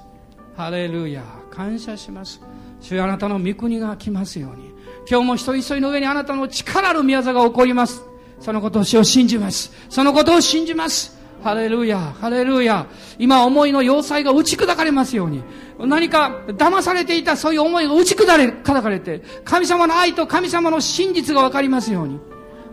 [0.56, 1.22] ハレルヤ
[1.52, 2.40] 感謝します
[2.80, 4.72] 主あなたの御国が来ますように
[5.08, 8.02] 今日も一人一人の上にあなたの力ある宮座が起こります
[8.40, 12.86] そのことを主を信じますそのことを信じますハレルヤ、ハレルヤ。
[13.18, 15.42] 今思いの要塞が打ち砕かれますように。
[15.78, 22.18] 何か騙されていたそういう思いが打ち砕かれて、神様の愛と神様の真実がわかりますように。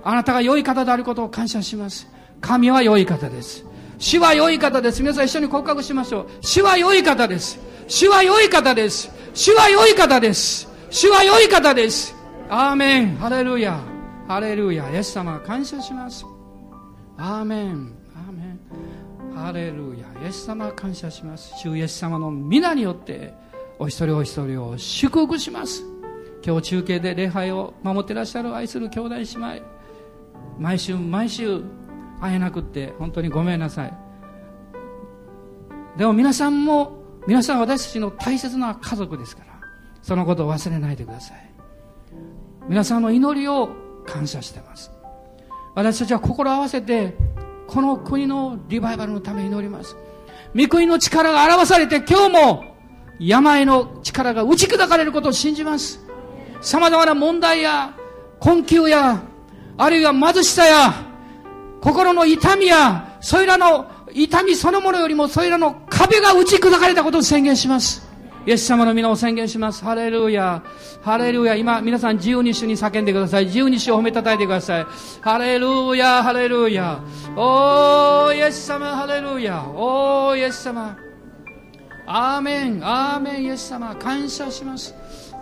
[0.03, 2.07] あなたが良い方であることを感謝します。
[2.41, 3.65] 神は良い方です。
[3.97, 5.01] 主は良い方です。
[5.01, 6.27] 皆さん一緒に告白しましょう。
[6.41, 7.59] 主は良い方です。
[7.87, 9.09] 主は良い方です。
[9.33, 10.67] 主は良い方です。
[10.89, 12.15] 主は良い方です。
[12.49, 13.15] アーメン。
[13.17, 13.79] ハレルヤ。
[14.27, 14.89] ハレルヤ。
[14.91, 16.25] イエス様、感謝します。
[17.17, 17.96] アーメン。
[19.45, 19.71] アーメン。
[19.71, 20.23] ハレルヤ。
[20.23, 21.53] イエス様、感謝します。
[21.59, 23.33] 主イエス様の皆によって、
[23.79, 25.83] お一人お一人を祝福します。
[26.45, 29.77] 今日中継で礼拝を守ってらっしゃる愛する兄弟姉妹。
[30.59, 31.61] 毎週毎週
[32.19, 33.93] 会えなくって本当にごめんなさい
[35.97, 39.59] でも皆さんも皆さん私たちの大切な家族ですから
[40.01, 41.51] そのことを忘れないでください
[42.67, 43.69] 皆さんの祈りを
[44.05, 44.91] 感謝してます
[45.75, 47.13] 私たちは心を合わせて
[47.67, 49.95] この国のリバイバルのために祈ります
[50.55, 52.63] 御国の力が表されて今日も
[53.19, 55.99] 病の力が打ち砕かれることを信じます
[56.61, 57.93] 様々な問題や
[58.39, 59.21] 困窮や
[59.77, 60.93] あるいは貧しさや、
[61.81, 68.06] 心の痛みや、それらの痛みそのものよりも、それらの壁が打ち砕かれたことを宣言します。
[68.47, 69.83] イエス様の皆を宣言します。
[69.83, 70.63] ハレルヤ。
[71.01, 71.55] ハレルヤ。
[71.55, 73.45] 今、皆さん自由に主に叫んでください。
[73.47, 74.85] 自由に主を褒めたたえてください。
[75.19, 77.01] ハレルヤ、ハレルヤ。
[77.35, 79.65] おー、イエス様、ハレルヤ。
[79.67, 80.97] おー、イエス様。
[82.05, 84.95] アーメン、アーメン、イエス様、感謝します。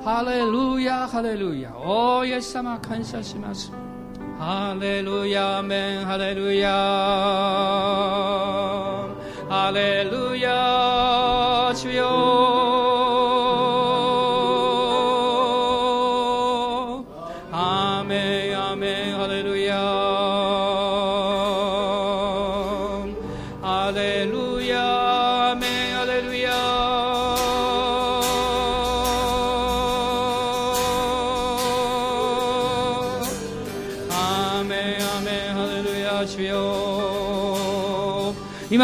[0.03, 1.75] ハレルヤ、ハレルヤ。
[1.77, 3.71] おー、イエス様、感謝します。
[4.37, 6.67] ハレルヤアメンハレルヤ
[9.47, 12.05] ハレルヤ主よ
[17.51, 19.43] アメンアメンハレ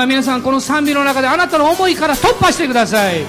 [0.01, 3.23] 今皆さんこの賛美の中であなたの思いから突破してください。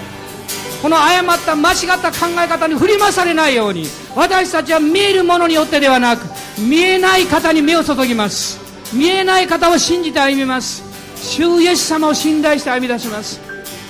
[0.80, 3.84] この誤った間違った考え方に振り回されないように
[4.16, 6.22] 私たちは見えるものによってではなく
[6.58, 8.58] 見えない方に目を注ぎます。
[8.90, 10.82] 見えない方を信じて歩みます。
[11.22, 13.38] 主イエス様を信頼して歩み出します。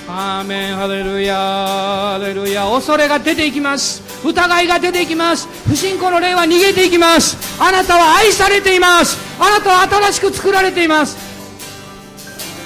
[0.05, 4.03] アーメンハレルヤハレルヤ恐れが出ていきます。
[4.25, 5.47] 疑いが出ていきます。
[5.69, 7.37] 不信仰の霊は逃げていきます。
[7.61, 9.17] あなたは愛されています。
[9.39, 11.22] あなたは新しく作られています。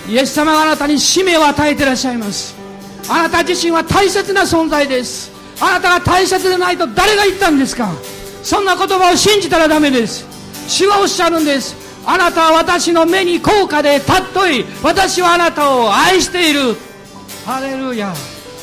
[0.08, 2.55] イエス様があなたに使命を与えていらっしゃいます。
[3.10, 5.32] あなた自身は大切な存在です。
[5.60, 7.89] あなたが大切でないと誰が言ったんですか？
[8.43, 10.26] そんな言葉を信じたらダメです。
[10.68, 11.76] 主はおっしゃるんです。
[12.05, 14.66] あなたは私の目に高価で尊い。
[14.82, 16.76] 私はあなたを愛している。
[17.45, 18.14] ハレルヤ。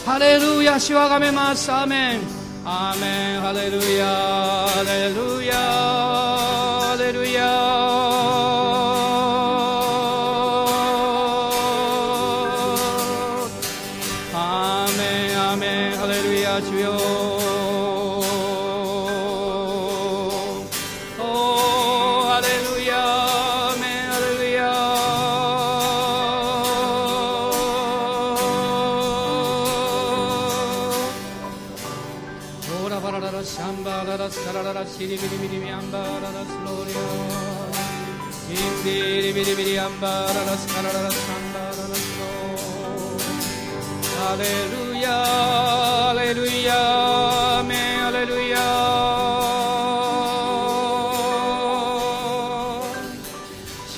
[0.06, 0.80] ハレルヤ。
[0.80, 1.70] 主はがめます。
[1.70, 2.20] アメン。
[2.64, 3.40] アメン。
[3.40, 4.06] ハレルヤ。
[4.06, 6.63] ハレルヤ。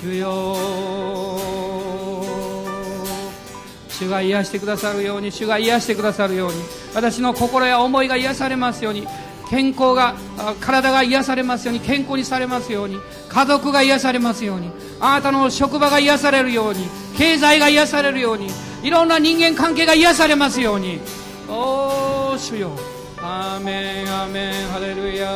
[0.00, 0.56] 主よ
[3.90, 6.62] 主が癒してくださるように主が癒してくださるように
[6.94, 9.06] 私の心や思いが癒されますように
[9.50, 10.14] 健康が
[10.60, 12.98] 体が癒されますように健康にされますように
[13.28, 14.70] 家族が癒されますように
[15.01, 18.49] あなたの職場が癒されるように経済が癒されるように
[18.82, 21.01] いろんな人間関係が癒されますように。
[21.49, 22.70] おー主よ。
[23.18, 24.68] アーメンアーメン。
[24.68, 25.32] ハレルヤ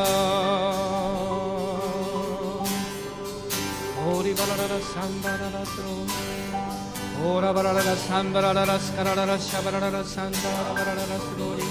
[4.03, 11.63] オーリバラララサンバララスローオーラバラララサンバラララスカラララシャバラララサンダラバラララスローリ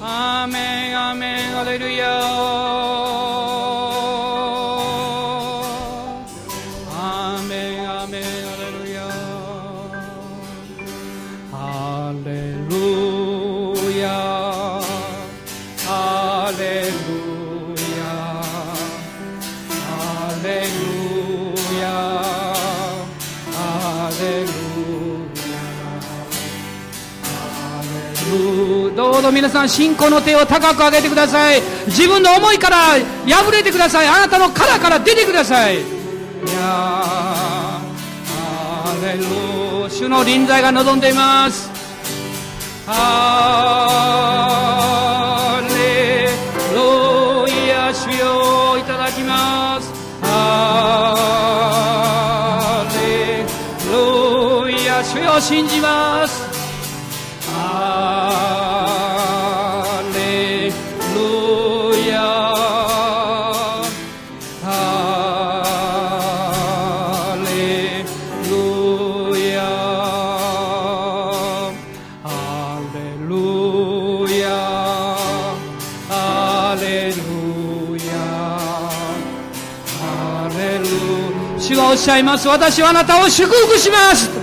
[0.00, 1.52] アーメンアーメン。
[1.52, 2.20] ハレルヤ
[29.24, 31.62] ど皆さん信仰の手を高く上げてください。
[31.86, 32.76] 自分の思いから
[33.26, 34.06] 破れてください。
[34.06, 35.76] あなたの殻から出てください。
[35.76, 35.84] いやー
[38.28, 39.24] ハレル
[39.90, 41.70] 主の臨在が望んでいます。
[42.86, 42.92] ハ
[45.70, 46.28] レ
[46.74, 46.78] ル
[47.66, 49.90] ヤ主よいただきます。
[50.20, 51.16] ハ
[53.00, 53.46] レ
[53.90, 56.44] ルヤ主よ信じます。
[57.50, 58.63] ハ
[82.04, 82.46] しゃいます。
[82.46, 84.33] 私はあなたを祝福します。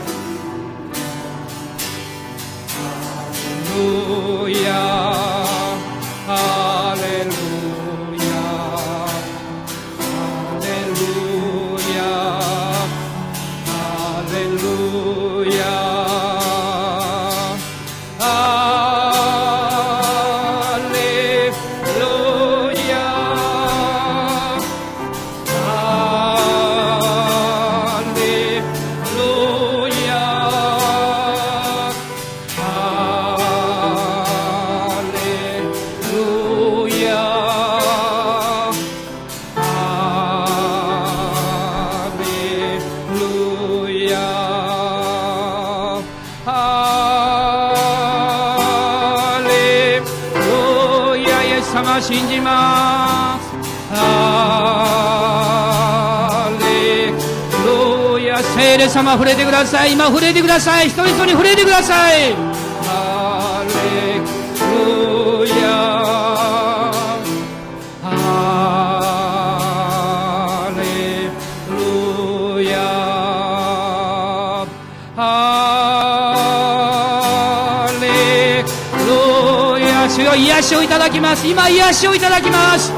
[59.11, 59.91] ハレルヤ聖霊エス様触れてください。
[59.91, 60.87] 今触れてください。
[60.87, 62.33] 一人一人触れてください。
[62.85, 65.61] ハレルヤ。
[68.01, 68.09] ハ
[70.77, 70.81] レ
[71.69, 72.79] ルヤ。
[75.15, 75.21] ハ
[77.99, 80.09] レルヤ。
[80.09, 81.45] 主よ癒しをいただきます。
[81.45, 82.93] 今癒しをいただきます。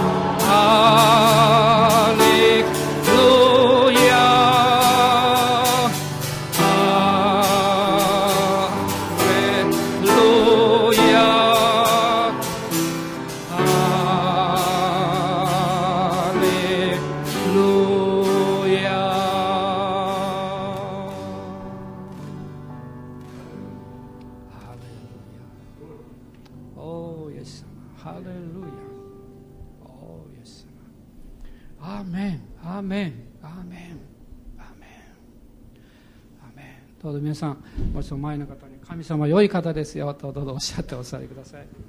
[38.15, 41.82] ンどうぞ皆さんもしお前の方に神様良い方ですよとどうぞおっしゃってお座りください。